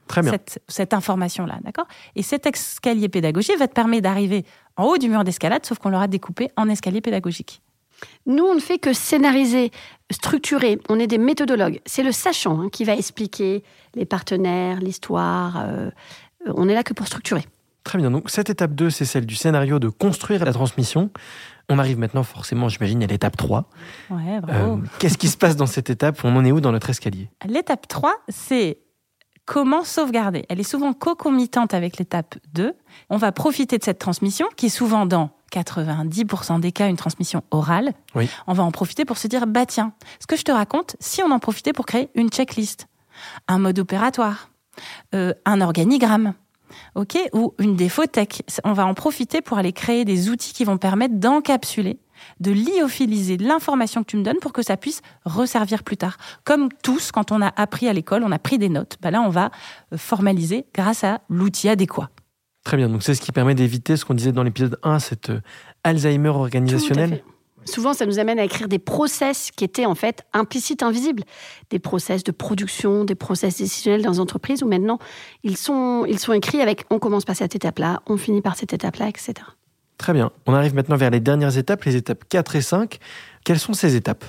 Très 0.06 0.22
bien. 0.22 0.30
cette, 0.32 0.62
cette 0.68 0.94
information-là, 0.94 1.58
d'accord? 1.62 1.86
Et 2.16 2.22
cet 2.22 2.46
escalier 2.46 3.08
pédagogique 3.08 3.58
va 3.58 3.68
te 3.68 3.74
permettre 3.74 4.02
d'arriver 4.02 4.44
en 4.76 4.84
haut 4.84 4.98
du 4.98 5.08
mur 5.08 5.22
d'escalade, 5.24 5.66
sauf 5.66 5.78
qu'on 5.78 5.90
l'aura 5.90 6.08
découpé 6.08 6.50
en 6.56 6.68
escalier 6.68 7.00
pédagogique. 7.00 7.60
Nous, 8.26 8.44
on 8.44 8.54
ne 8.54 8.60
fait 8.60 8.78
que 8.78 8.92
scénariser, 8.92 9.70
structurer. 10.10 10.78
On 10.88 10.98
est 11.00 11.08
des 11.08 11.18
méthodologues. 11.18 11.80
C'est 11.84 12.04
le 12.04 12.12
sachant 12.12 12.60
hein, 12.60 12.68
qui 12.70 12.84
va 12.84 12.94
expliquer 12.94 13.64
les 13.94 14.04
partenaires, 14.06 14.80
l'histoire. 14.80 15.64
euh, 15.66 15.90
on 16.46 16.68
est 16.68 16.74
là 16.74 16.84
que 16.84 16.94
pour 16.94 17.06
structurer. 17.06 17.44
Très 17.84 17.98
bien. 17.98 18.10
Donc, 18.10 18.30
cette 18.30 18.50
étape 18.50 18.74
2, 18.74 18.90
c'est 18.90 19.04
celle 19.04 19.26
du 19.26 19.34
scénario 19.34 19.78
de 19.78 19.88
construire 19.88 20.44
la 20.44 20.52
transmission. 20.52 21.10
On 21.68 21.78
arrive 21.78 21.98
maintenant, 21.98 22.22
forcément, 22.22 22.68
j'imagine, 22.68 23.02
à 23.02 23.06
l'étape 23.06 23.36
3. 23.36 23.68
Ouais, 24.10 24.40
bravo. 24.40 24.78
Euh, 24.78 24.86
Qu'est-ce 24.98 25.18
qui 25.18 25.28
se 25.28 25.36
passe 25.36 25.54
dans 25.54 25.66
cette 25.66 25.90
étape 25.90 26.20
On 26.24 26.34
en 26.34 26.44
est 26.44 26.52
où 26.52 26.60
dans 26.60 26.72
notre 26.72 26.88
escalier? 26.88 27.28
L'étape 27.46 27.86
3, 27.86 28.14
c'est 28.28 28.78
comment 29.44 29.84
sauvegarder. 29.84 30.46
Elle 30.48 30.60
est 30.60 30.70
souvent 30.70 30.94
concomitante 30.94 31.74
avec 31.74 31.98
l'étape 31.98 32.36
2. 32.54 32.74
On 33.10 33.16
va 33.18 33.32
profiter 33.32 33.76
de 33.76 33.84
cette 33.84 33.98
transmission, 33.98 34.46
qui 34.56 34.66
est 34.66 34.70
souvent 34.70 35.04
dans 35.04 35.30
90% 35.52 36.60
des 36.60 36.72
cas 36.72 36.88
une 36.88 36.96
transmission 36.96 37.42
orale. 37.50 37.92
Oui. 38.14 38.28
On 38.46 38.54
va 38.54 38.62
en 38.62 38.70
profiter 38.70 39.04
pour 39.04 39.18
se 39.18 39.28
dire, 39.28 39.46
bah 39.46 39.66
tiens, 39.66 39.92
ce 40.20 40.26
que 40.26 40.36
je 40.36 40.42
te 40.42 40.52
raconte, 40.52 40.96
si 41.00 41.22
on 41.22 41.30
en 41.30 41.38
profitait 41.38 41.72
pour 41.72 41.86
créer 41.86 42.10
une 42.14 42.30
checklist, 42.30 42.88
un 43.46 43.58
mode 43.58 43.78
opératoire, 43.78 44.50
euh, 45.14 45.34
un 45.44 45.60
organigramme, 45.60 46.34
ok, 46.98 47.16
ou 47.32 47.54
une 47.58 47.76
défautech. 47.76 48.42
On 48.64 48.72
va 48.72 48.84
en 48.84 48.94
profiter 48.94 49.40
pour 49.40 49.56
aller 49.56 49.72
créer 49.72 50.04
des 50.04 50.30
outils 50.30 50.52
qui 50.52 50.64
vont 50.64 50.78
permettre 50.78 51.14
d'encapsuler, 51.14 51.98
de 52.40 52.50
lyophiliser 52.50 53.36
l'information 53.36 54.02
que 54.02 54.10
tu 54.10 54.16
me 54.16 54.24
donnes 54.24 54.40
pour 54.40 54.52
que 54.52 54.62
ça 54.62 54.76
puisse 54.76 55.00
resservir 55.24 55.84
plus 55.84 55.96
tard. 55.96 56.16
Comme 56.44 56.68
tous, 56.82 57.12
quand 57.12 57.30
on 57.30 57.40
a 57.40 57.52
appris 57.56 57.88
à 57.88 57.92
l'école, 57.92 58.24
on 58.24 58.32
a 58.32 58.38
pris 58.38 58.58
des 58.58 58.68
notes. 58.68 58.96
Bah 59.00 59.12
là, 59.12 59.22
on 59.22 59.28
va 59.30 59.50
euh, 59.92 59.96
formaliser 59.96 60.66
grâce 60.74 61.04
à 61.04 61.20
l'outil 61.28 61.68
adéquat. 61.68 62.10
Très 62.64 62.76
bien. 62.76 62.88
Donc, 62.88 63.02
c'est 63.04 63.14
ce 63.14 63.20
qui 63.20 63.32
permet 63.32 63.54
d'éviter 63.54 63.96
ce 63.96 64.04
qu'on 64.04 64.14
disait 64.14 64.32
dans 64.32 64.42
l'épisode 64.42 64.78
1, 64.82 64.98
cette 64.98 65.30
euh, 65.30 65.40
Alzheimer 65.84 66.30
Tout 66.30 66.34
à 66.34 66.38
organisationnel. 66.40 67.10
fait. 67.10 67.24
Souvent, 67.68 67.92
ça 67.92 68.06
nous 68.06 68.18
amène 68.18 68.38
à 68.38 68.44
écrire 68.44 68.68
des 68.68 68.78
process 68.78 69.50
qui 69.50 69.64
étaient 69.64 69.86
en 69.86 69.94
fait 69.94 70.24
implicites, 70.32 70.82
invisibles. 70.82 71.22
Des 71.70 71.78
process 71.78 72.24
de 72.24 72.32
production, 72.32 73.04
des 73.04 73.14
process 73.14 73.58
décisionnels 73.58 74.02
dans 74.02 74.12
les 74.12 74.20
entreprises 74.20 74.62
où 74.62 74.68
maintenant, 74.68 74.98
ils 75.42 75.56
sont, 75.56 76.04
écrits 76.34 76.60
avec 76.60 76.84
on 76.90 76.98
commence 76.98 77.24
par 77.24 77.36
cette 77.36 77.54
étape-là, 77.54 78.02
on 78.06 78.16
finit 78.16 78.40
par 78.40 78.56
cette 78.56 78.72
étape-là, 78.72 79.08
etc. 79.08 79.34
Très 79.98 80.12
bien. 80.12 80.30
On 80.46 80.54
arrive 80.54 80.74
maintenant 80.74 80.96
vers 80.96 81.10
les 81.10 81.20
dernières 81.20 81.58
étapes, 81.58 81.84
les 81.84 81.96
étapes 81.96 82.24
4 82.28 82.56
et 82.56 82.62
5. 82.62 82.98
Quelles 83.44 83.58
sont 83.58 83.72
ces 83.72 83.96
étapes? 83.96 84.24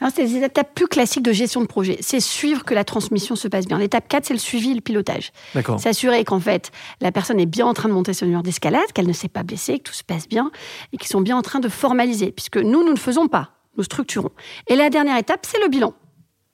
Alors, 0.00 0.12
c'est 0.14 0.24
des 0.24 0.44
étapes 0.44 0.74
plus 0.74 0.86
classiques 0.86 1.22
de 1.22 1.32
gestion 1.32 1.60
de 1.60 1.66
projet. 1.66 1.98
C'est 2.00 2.20
suivre 2.20 2.64
que 2.64 2.74
la 2.74 2.84
transmission 2.84 3.36
se 3.36 3.48
passe 3.48 3.66
bien. 3.66 3.78
L'étape 3.78 4.08
4, 4.08 4.26
c'est 4.26 4.34
le 4.34 4.40
suivi 4.40 4.72
et 4.72 4.74
le 4.74 4.80
pilotage. 4.80 5.32
D'accord. 5.54 5.80
S'assurer 5.80 6.24
qu'en 6.24 6.40
fait, 6.40 6.70
la 7.00 7.12
personne 7.12 7.40
est 7.40 7.46
bien 7.46 7.66
en 7.66 7.74
train 7.74 7.88
de 7.88 7.94
monter 7.94 8.12
le 8.20 8.28
mur 8.28 8.42
d'escalade, 8.42 8.92
qu'elle 8.94 9.06
ne 9.06 9.12
s'est 9.12 9.28
pas 9.28 9.42
blessée, 9.42 9.78
que 9.78 9.84
tout 9.84 9.94
se 9.94 10.04
passe 10.04 10.28
bien, 10.28 10.50
et 10.92 10.96
qu'ils 10.96 11.08
sont 11.08 11.20
bien 11.20 11.36
en 11.36 11.42
train 11.42 11.60
de 11.60 11.68
formaliser. 11.68 12.32
Puisque 12.32 12.58
nous, 12.58 12.84
nous 12.84 12.92
ne 12.92 12.98
faisons 12.98 13.28
pas. 13.28 13.50
Nous 13.76 13.84
structurons. 13.84 14.30
Et 14.68 14.76
la 14.76 14.90
dernière 14.90 15.18
étape, 15.18 15.46
c'est 15.46 15.60
le 15.60 15.68
bilan. 15.68 15.94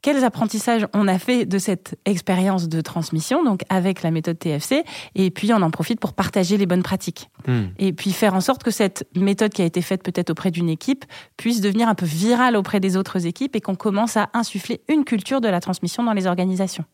Quels 0.03 0.25
apprentissages 0.25 0.87
on 0.95 1.07
a 1.07 1.19
fait 1.19 1.47
de 1.47 1.59
cette 1.59 1.97
expérience 2.05 2.69
de 2.69 2.81
transmission, 2.81 3.45
donc 3.45 3.63
avec 3.69 4.03
la 4.03 4.11
méthode 4.11 4.39
TFC, 4.39 4.85
et 5.15 5.31
puis 5.31 5.53
on 5.53 5.63
en 5.63 5.71
profite 5.71 6.01
pour 6.01 6.13
partager 6.13 6.57
les 6.57 6.67
bonnes 6.67 6.83
pratiques. 6.83 7.31
Hmm. 7.47 7.67
et 7.79 7.93
puis 7.93 8.13
faire 8.13 8.35
en 8.35 8.41
sorte 8.41 8.63
que 8.63 8.71
cette 8.71 9.05
méthode 9.17 9.53
qui 9.53 9.63
a 9.63 9.65
été 9.65 9.83
faite 9.83 10.05
peut-être 10.05 10.31
auprès 10.31 10.53
d'une 10.53 10.69
équipe 10.69 11.05
puisse 11.37 11.61
devenir 11.61 11.89
un 11.89 11.95
peu 11.95 12.07
virale 12.07 12.57
auprès 12.57 12.79
des 12.79 12.97
autres 12.97 13.27
équipes 13.27 13.57
et 13.57 13.61
qu'on 13.61 13.75
commence 13.75 14.17
à 14.17 14.31
insuffler 14.33 14.81
une 14.89 15.05
culture 15.05 15.41
de 15.41 15.49
la 15.49 15.61
transmission 15.61 16.05
dans 16.05 16.13
les 16.13 16.27
organisations. 16.27 16.85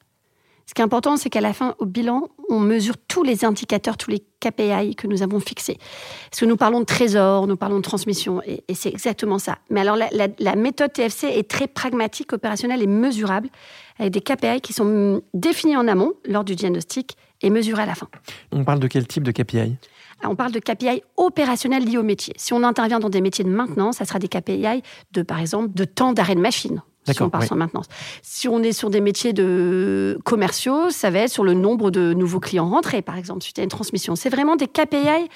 Ce 0.69 0.75
qui 0.75 0.83
est 0.83 0.85
important, 0.85 1.17
c'est 1.17 1.31
qu'à 1.31 1.41
la 1.41 1.55
fin, 1.55 1.75
au 1.79 1.87
bilan, 1.87 2.29
on 2.51 2.61
mesure 2.61 2.97
tous 3.09 3.23
les 3.23 3.47
indicateurs, 3.47 3.97
tous 3.97 4.11
les 4.11 4.23
KPI 4.41 4.97
que 4.97 5.07
nous 5.07 5.23
avons 5.23 5.41
fixés. 5.41 5.79
Parce 6.31 6.41
que 6.41 6.45
nous 6.45 6.59
parlons 6.59 6.81
de 6.81 6.85
trésor, 6.85 7.47
nous 7.47 7.57
parlons 7.57 7.79
de 7.79 7.83
transmission, 7.83 8.43
et, 8.45 8.63
et 8.69 8.75
c'est 8.75 8.91
exactement 8.91 9.39
ça. 9.39 9.57
Mais 9.71 9.81
alors, 9.81 9.97
la, 9.97 10.09
la- 10.13 10.29
la 10.39 10.57
méthode 10.57 10.93
TFC 10.93 11.25
est 11.29 11.49
très 11.49 11.69
pragmatique, 11.69 12.35
opérationnelle 12.35 12.83
et 12.83 12.87
mesurable, 12.87 13.49
avec 13.99 14.13
des 14.13 14.21
KPI 14.21 14.61
qui 14.61 14.75
sont 14.75 14.85
hum, 14.85 15.21
définis 15.33 15.75
en 15.77 15.89
amont, 15.89 16.13
lors 16.27 16.45
du 16.45 16.55
diagnostic, 16.55 17.17
et 17.41 17.49
mesurés 17.49 17.85
à 17.85 17.87
la 17.87 17.95
fin. 17.95 18.09
On 18.53 18.63
parle 18.65 18.81
de 18.81 18.89
quel 18.89 19.07
type 19.07 19.23
de 19.23 19.31
KPI 19.33 19.77
On 20.23 20.37
parle 20.37 20.53
de 20.53 20.59
KPI 20.61 21.03
opérationnels 21.17 21.85
liés 21.85 21.97
au 21.97 22.03
métier. 22.03 22.35
Si 22.37 22.53
on 22.53 22.63
intervient 22.63 22.99
dans 22.99 23.09
des 23.09 23.23
métiers 23.23 23.45
de 23.45 23.49
maintenance, 23.51 23.97
ça 23.97 24.05
sera 24.05 24.19
des 24.19 24.29
KPI 24.29 24.83
de, 25.13 25.23
par 25.23 25.39
exemple, 25.41 25.71
de 25.73 25.85
temps 25.85 26.13
d'arrêt 26.13 26.35
de 26.35 26.41
machine. 26.41 26.83
Si 27.13 27.15
D'accord, 27.15 27.29
on 27.29 27.31
part 27.31 27.41
oui. 27.41 27.47
sur 27.47 27.57
maintenance. 27.57 27.87
Si 28.23 28.49
on 28.49 28.63
est 28.63 28.73
sur 28.73 28.91
des 28.91 29.01
métiers 29.01 29.33
de 29.33 30.19
commerciaux, 30.25 30.91
ça 30.91 31.11
va 31.11 31.21
être 31.21 31.31
sur 31.31 31.45
le 31.45 31.55
nombre 31.55 31.91
de 31.91 32.13
nouveaux 32.13 32.41
clients 32.41 32.69
rentrés, 32.69 33.03
par 33.03 33.17
exemple, 33.17 33.43
suite 33.43 33.59
à 33.59 33.63
une 33.63 33.69
transmission. 33.69 34.17
C'est 34.17 34.31
vraiment 34.31 34.57
des 34.57 34.67
KPI 34.67 35.29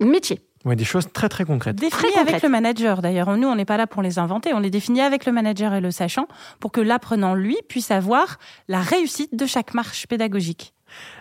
métiers. 0.00 0.40
Ouais, 0.64 0.76
des 0.76 0.84
choses 0.84 1.08
très 1.12 1.28
très 1.28 1.44
concrètes. 1.44 1.76
Définis 1.76 2.12
Très 2.12 2.20
avec 2.20 2.42
le 2.42 2.48
manager. 2.48 3.02
D'ailleurs, 3.02 3.36
nous, 3.36 3.48
on 3.48 3.56
n'est 3.56 3.64
pas 3.64 3.76
là 3.76 3.88
pour 3.88 4.00
les 4.00 4.18
inventer. 4.18 4.54
On 4.54 4.60
les 4.60 4.70
définit 4.70 5.00
avec 5.00 5.26
le 5.26 5.32
manager 5.32 5.74
et 5.74 5.80
le 5.80 5.90
sachant 5.90 6.28
pour 6.60 6.70
que 6.70 6.80
l'apprenant, 6.80 7.34
lui, 7.34 7.56
puisse 7.68 7.90
avoir 7.90 8.38
la 8.68 8.80
réussite 8.80 9.34
de 9.34 9.46
chaque 9.46 9.74
marche 9.74 10.06
pédagogique. 10.06 10.72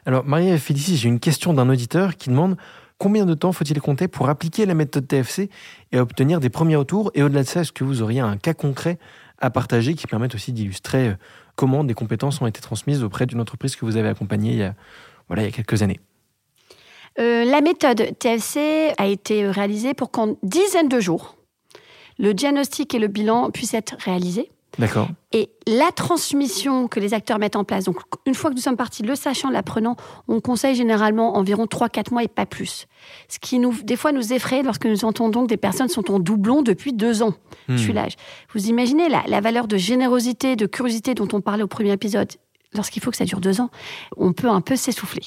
Alors, 0.06 0.26
Marie 0.26 0.50
et 0.50 0.58
Félicie, 0.58 0.98
j'ai 0.98 1.10
une 1.10 1.20
question 1.20 1.54
d'un 1.54 1.70
auditeur 1.70 2.18
qui 2.18 2.30
demande 2.30 2.56
combien 3.00 3.26
de 3.26 3.34
temps 3.34 3.52
faut-il 3.52 3.82
compter 3.82 4.08
pour 4.08 4.30
appliquer 4.30 4.68
la 4.68 4.76
méthode 4.76 5.08
TFC 5.08 5.50
et 5.92 6.00
obtenir 6.00 6.40
des 6.40 6.50
premiers 6.50 6.76
retours 6.76 7.10
Et 7.16 7.24
au-delà 7.24 7.42
de 7.42 7.48
ça, 7.48 7.62
est-ce 7.62 7.72
que 7.72 7.84
vous 7.84 8.04
auriez 8.04 8.20
un 8.20 8.38
cas 8.38 8.54
concret 8.54 9.00
à 9.42 9.50
partager 9.50 9.96
qui 9.96 10.08
permette 10.08 10.36
aussi 10.36 10.54
d'illustrer 10.54 11.10
euh, 11.10 11.16
comment 11.56 11.84
des 11.84 11.94
compétences 11.94 12.42
ont 12.42 12.48
été 12.48 12.62
transmises 12.62 13.04
auprès 13.04 13.26
d'une 13.26 13.42
entreprise 13.42 13.76
que 13.76 13.86
vous 13.86 13.98
avez 13.98 14.10
accompagnée 14.10 14.52
il 14.52 14.60
y 14.60 14.64
a, 14.64 14.76
voilà, 15.28 15.44
il 15.44 15.46
y 15.46 15.50
a 15.50 15.52
quelques 15.52 15.82
années 15.82 16.00
Euh, 17.20 17.44
la 17.44 17.60
méthode 17.60 18.18
TFC 18.20 18.94
a 18.98 19.06
été 19.06 19.50
réalisée 19.52 19.94
pour 19.94 20.12
qu'en 20.12 20.38
dizaines 20.44 20.88
de 20.88 21.02
jours, 21.02 21.36
le 22.20 22.34
diagnostic 22.34 22.96
et 22.96 23.00
le 23.00 23.08
bilan 23.08 23.52
puissent 23.52 23.74
être 23.74 23.96
réalisés. 24.00 24.50
D'accord. 24.80 25.10
Et 25.34 25.50
la 25.68 25.92
transmission 25.92 26.88
que 26.88 27.00
les 27.00 27.14
acteurs 27.14 27.40
mettent 27.40 27.56
en 27.56 27.64
place, 27.64 27.86
donc 27.86 27.98
une 28.26 28.34
fois 28.34 28.50
que 28.50 28.56
nous 28.56 28.62
sommes 28.62 28.78
partis, 28.78 29.04
le 29.04 29.16
sachant, 29.16 29.50
l'apprenant, 29.50 29.96
on 30.28 30.40
conseille 30.40 30.76
généralement 30.76 31.38
environ 31.38 31.66
3-4 31.66 32.12
mois 32.12 32.24
et 32.24 32.28
pas 32.28 32.46
plus. 32.46 32.88
Ce 33.28 33.40
qui 33.40 33.60
nous, 33.60 33.74
des 33.84 33.96
fois 33.96 34.12
nous 34.12 34.34
effraie 34.34 34.64
lorsque 34.64 34.86
nous 34.86 35.06
entendons 35.06 35.44
que 35.44 35.48
des 35.48 35.58
personnes 35.58 35.90
sont 35.90 36.12
en 36.12 36.20
doublon 36.20 36.62
depuis 36.62 36.94
deux 36.94 37.22
ans. 37.22 37.34
Je 37.68 37.78
suis 37.78 37.94
l'âge. 37.94 38.16
Vous 38.54 38.68
imaginez 38.68 39.10
la, 39.10 39.24
la 39.28 39.42
valeur 39.42 39.68
de 39.68 39.78
générosité, 39.78 40.56
de 40.56 40.66
curiosité 40.66 41.14
dont 41.14 41.28
on 41.34 41.42
parlait 41.42 41.64
au 41.64 41.68
premier 41.68 41.92
épisode 41.92 42.32
Lorsqu'il 42.74 43.02
faut 43.02 43.12
que 43.12 43.18
ça 43.18 43.26
dure 43.26 43.42
deux 43.42 43.60
ans, 43.60 43.70
on 44.16 44.32
peut 44.32 44.48
un 44.48 44.62
peu 44.62 44.78
s'essouffler. 44.78 45.24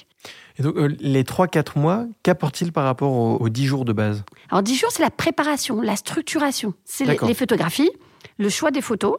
Et 0.59 0.63
donc, 0.63 0.77
euh, 0.77 0.97
les 0.99 1.25
3-4 1.25 1.79
mois, 1.79 2.07
qu'apportent-ils 2.23 2.73
par 2.73 2.85
rapport 2.85 3.13
aux, 3.13 3.37
aux 3.37 3.49
10 3.51 3.67
jours 3.67 3.85
de 3.85 3.93
base? 3.93 4.25
Alors, 4.51 4.63
10 4.63 4.75
jours, 4.77 4.91
c'est 4.91 5.03
la 5.03 5.11
préparation, 5.11 5.83
la 5.83 5.97
structuration. 5.97 6.73
C'est 6.87 7.05
les 7.05 7.35
photographies, 7.35 7.91
le 8.37 8.49
choix 8.49 8.71
des 8.71 8.81
photos, 8.81 9.19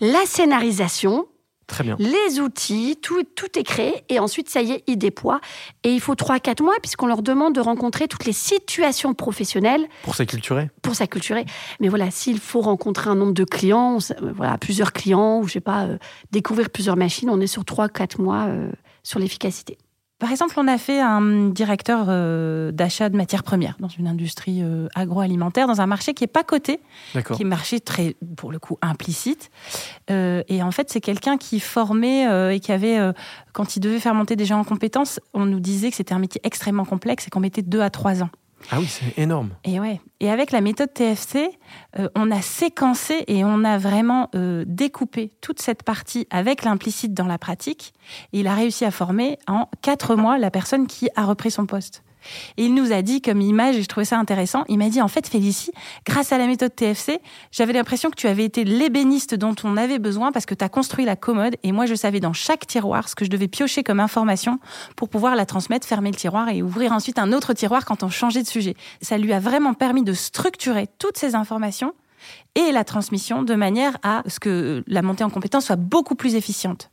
la 0.00 0.24
scénarisation, 0.26 1.26
Très 1.66 1.84
bien. 1.84 1.96
les 1.98 2.40
outils, 2.40 2.96
tout, 3.00 3.22
tout 3.36 3.58
est 3.58 3.62
créé. 3.62 4.02
Et 4.08 4.18
ensuite, 4.18 4.48
ça 4.48 4.62
y 4.62 4.72
est, 4.72 4.84
ils 4.86 4.96
déploient. 4.96 5.40
Et 5.84 5.90
il 5.92 6.00
faut 6.00 6.14
3-4 6.14 6.62
mois, 6.62 6.74
puisqu'on 6.80 7.06
leur 7.06 7.22
demande 7.22 7.54
de 7.54 7.60
rencontrer 7.60 8.08
toutes 8.08 8.24
les 8.24 8.32
situations 8.32 9.12
professionnelles 9.14 9.86
Pour 10.02 10.14
s'acculturer 10.14 10.70
pour 10.82 10.94
s'acculturer. 10.94 11.44
Mais 11.80 11.88
voilà, 11.88 12.10
s'il 12.10 12.40
faut 12.40 12.62
rencontrer 12.62 13.10
un 13.10 13.14
nombre 13.14 13.34
de 13.34 13.44
clients, 13.44 13.98
euh, 14.10 14.32
voilà, 14.34 14.56
plusieurs 14.56 14.94
clients, 14.94 15.40
ou 15.40 15.46
je 15.46 15.52
sais 15.54 15.60
pas, 15.60 15.84
euh, 15.84 15.98
découvrir 16.32 16.70
plusieurs 16.70 16.96
machines, 16.96 17.28
on 17.28 17.40
est 17.40 17.46
sur 17.46 17.64
3-4 17.64 18.22
mois 18.22 18.46
euh, 18.48 18.72
sur 19.02 19.18
l'efficacité. 19.18 19.76
Par 20.18 20.32
exemple, 20.32 20.54
on 20.56 20.66
a 20.66 20.78
fait 20.78 21.00
un 21.00 21.48
directeur 21.50 22.06
euh, 22.08 22.72
d'achat 22.72 23.08
de 23.08 23.16
matières 23.16 23.44
premières 23.44 23.76
dans 23.78 23.88
une 23.88 24.08
industrie 24.08 24.62
euh, 24.62 24.88
agroalimentaire, 24.96 25.68
dans 25.68 25.80
un 25.80 25.86
marché 25.86 26.12
qui 26.12 26.24
n'est 26.24 26.28
pas 26.28 26.42
coté, 26.42 26.80
qui 27.34 27.42
est 27.42 27.44
marché 27.44 27.78
très, 27.78 28.16
pour 28.36 28.50
le 28.50 28.58
coup, 28.58 28.78
implicite. 28.82 29.50
Euh, 30.10 30.42
et 30.48 30.60
en 30.60 30.72
fait, 30.72 30.90
c'est 30.90 31.00
quelqu'un 31.00 31.36
qui 31.38 31.60
formait 31.60 32.54
et 32.54 32.58
qui 32.58 32.72
avait, 32.72 32.98
quand 33.52 33.76
il 33.76 33.80
devait 33.80 34.00
faire 34.00 34.14
monter 34.14 34.34
des 34.34 34.44
gens 34.44 34.58
en 34.58 34.64
compétences, 34.64 35.20
on 35.34 35.46
nous 35.46 35.60
disait 35.60 35.90
que 35.90 35.96
c'était 35.96 36.14
un 36.14 36.18
métier 36.18 36.40
extrêmement 36.42 36.84
complexe 36.84 37.28
et 37.28 37.30
qu'on 37.30 37.40
mettait 37.40 37.62
deux 37.62 37.80
à 37.80 37.90
trois 37.90 38.22
ans. 38.22 38.30
Ah 38.70 38.80
oui, 38.80 38.86
c'est 38.86 39.20
énorme. 39.20 39.50
Et 39.64 39.80
ouais. 39.80 40.00
Et 40.20 40.30
avec 40.30 40.50
la 40.50 40.60
méthode 40.60 40.92
TFC, 40.92 41.50
euh, 41.98 42.08
on 42.14 42.30
a 42.30 42.42
séquencé 42.42 43.24
et 43.26 43.44
on 43.44 43.64
a 43.64 43.78
vraiment 43.78 44.28
euh, 44.34 44.64
découpé 44.66 45.32
toute 45.40 45.60
cette 45.60 45.82
partie 45.82 46.26
avec 46.30 46.64
l'implicite 46.64 47.14
dans 47.14 47.26
la 47.26 47.38
pratique. 47.38 47.94
Et 48.32 48.40
il 48.40 48.46
a 48.46 48.54
réussi 48.54 48.84
à 48.84 48.90
former 48.90 49.38
en 49.46 49.68
quatre 49.82 50.16
mois 50.16 50.38
la 50.38 50.50
personne 50.50 50.86
qui 50.86 51.08
a 51.16 51.24
repris 51.24 51.50
son 51.50 51.66
poste. 51.66 52.02
Et 52.56 52.64
il 52.64 52.74
nous 52.74 52.92
a 52.92 53.02
dit 53.02 53.20
comme 53.20 53.40
image, 53.40 53.76
et 53.76 53.82
je 53.82 53.88
trouvais 53.88 54.04
ça 54.04 54.18
intéressant, 54.18 54.64
il 54.68 54.78
m'a 54.78 54.88
dit 54.88 55.00
en 55.00 55.08
fait 55.08 55.26
Félicie, 55.28 55.72
grâce 56.06 56.32
à 56.32 56.38
la 56.38 56.46
méthode 56.46 56.74
TFC, 56.74 57.20
j'avais 57.50 57.72
l'impression 57.72 58.10
que 58.10 58.16
tu 58.16 58.26
avais 58.26 58.44
été 58.44 58.64
l'ébéniste 58.64 59.34
dont 59.34 59.54
on 59.64 59.76
avait 59.76 59.98
besoin 59.98 60.32
parce 60.32 60.46
que 60.46 60.54
tu 60.54 60.64
as 60.64 60.68
construit 60.68 61.04
la 61.04 61.16
commode 61.16 61.56
et 61.62 61.72
moi 61.72 61.86
je 61.86 61.94
savais 61.94 62.20
dans 62.20 62.32
chaque 62.32 62.66
tiroir 62.66 63.08
ce 63.08 63.14
que 63.14 63.24
je 63.24 63.30
devais 63.30 63.48
piocher 63.48 63.82
comme 63.82 64.00
information 64.00 64.58
pour 64.96 65.08
pouvoir 65.08 65.36
la 65.36 65.46
transmettre, 65.46 65.86
fermer 65.86 66.10
le 66.10 66.16
tiroir 66.16 66.48
et 66.48 66.62
ouvrir 66.62 66.92
ensuite 66.92 67.18
un 67.18 67.32
autre 67.32 67.52
tiroir 67.52 67.84
quand 67.84 68.02
on 68.02 68.10
changeait 68.10 68.42
de 68.42 68.48
sujet. 68.48 68.74
Ça 69.00 69.18
lui 69.18 69.32
a 69.32 69.40
vraiment 69.40 69.74
permis 69.74 70.02
de 70.02 70.12
structurer 70.12 70.86
toutes 70.98 71.16
ces 71.16 71.34
informations 71.34 71.94
et 72.54 72.72
la 72.72 72.84
transmission 72.84 73.42
de 73.42 73.54
manière 73.54 73.96
à 74.02 74.22
ce 74.26 74.40
que 74.40 74.82
la 74.86 75.02
montée 75.02 75.24
en 75.24 75.30
compétence 75.30 75.66
soit 75.66 75.76
beaucoup 75.76 76.14
plus 76.14 76.34
efficiente. 76.34 76.90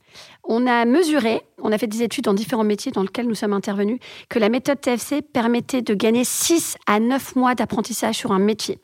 On 0.48 0.66
a 0.66 0.84
mesuré, 0.84 1.42
on 1.60 1.72
a 1.72 1.78
fait 1.78 1.88
des 1.88 2.02
études 2.02 2.24
dans 2.24 2.34
différents 2.34 2.64
métiers 2.64 2.92
dans 2.92 3.02
lesquels 3.02 3.26
nous 3.26 3.34
sommes 3.34 3.52
intervenus, 3.52 3.98
que 4.28 4.38
la 4.38 4.48
méthode 4.48 4.80
TFC 4.80 5.20
permettait 5.22 5.82
de 5.82 5.92
gagner 5.92 6.22
6 6.24 6.76
à 6.86 7.00
9 7.00 7.34
mois 7.34 7.54
d'apprentissage 7.54 8.14
sur 8.14 8.30
un 8.30 8.38
métier. 8.38 8.78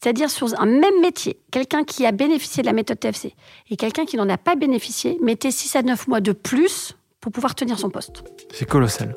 C'est-à-dire 0.00 0.28
sur 0.28 0.48
un 0.60 0.66
même 0.66 1.00
métier, 1.00 1.38
quelqu'un 1.50 1.84
qui 1.84 2.04
a 2.04 2.12
bénéficié 2.12 2.62
de 2.62 2.66
la 2.66 2.74
méthode 2.74 3.00
TFC 3.00 3.34
et 3.70 3.76
quelqu'un 3.76 4.04
qui 4.04 4.16
n'en 4.16 4.28
a 4.28 4.36
pas 4.36 4.54
bénéficié 4.54 5.18
mettait 5.22 5.50
6 5.50 5.76
à 5.76 5.82
9 5.82 6.08
mois 6.08 6.20
de 6.20 6.32
plus 6.32 6.94
pour 7.20 7.32
pouvoir 7.32 7.54
tenir 7.54 7.78
son 7.78 7.88
poste. 7.88 8.22
C'est 8.52 8.68
colossal. 8.68 9.14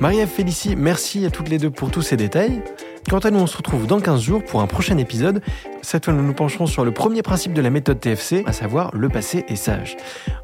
Marie-Ève 0.00 0.28
Félicie, 0.28 0.76
merci 0.76 1.24
à 1.24 1.30
toutes 1.30 1.48
les 1.48 1.58
deux 1.58 1.70
pour 1.70 1.90
tous 1.90 2.02
ces 2.02 2.16
détails. 2.16 2.62
Quant 3.08 3.20
à 3.20 3.30
nous, 3.30 3.38
on 3.38 3.46
se 3.46 3.56
retrouve 3.56 3.86
dans 3.86 4.00
15 4.00 4.20
jours 4.20 4.44
pour 4.44 4.60
un 4.60 4.66
prochain 4.66 4.98
épisode. 4.98 5.40
Cette 5.80 6.04
fois, 6.04 6.12
nous 6.12 6.22
nous 6.22 6.34
pencherons 6.34 6.66
sur 6.66 6.84
le 6.84 6.90
premier 6.90 7.22
principe 7.22 7.54
de 7.54 7.62
la 7.62 7.70
méthode 7.70 7.98
TFC, 8.00 8.42
à 8.44 8.52
savoir 8.52 8.90
le 8.94 9.08
passé 9.08 9.46
est 9.48 9.56
sage. 9.56 9.96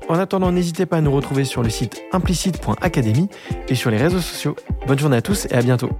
En 0.08 0.18
attendant, 0.18 0.50
n'hésitez 0.50 0.86
pas 0.86 0.96
à 0.96 1.00
nous 1.02 1.12
retrouver 1.12 1.44
sur 1.44 1.62
le 1.62 1.68
site 1.68 2.00
implicite.academy 2.12 3.28
et 3.68 3.74
sur 3.74 3.90
les 3.90 3.98
réseaux 3.98 4.20
sociaux. 4.20 4.56
Bonne 4.86 4.98
journée 4.98 5.18
à 5.18 5.22
tous 5.22 5.46
et 5.50 5.54
à 5.54 5.60
bientôt. 5.60 5.90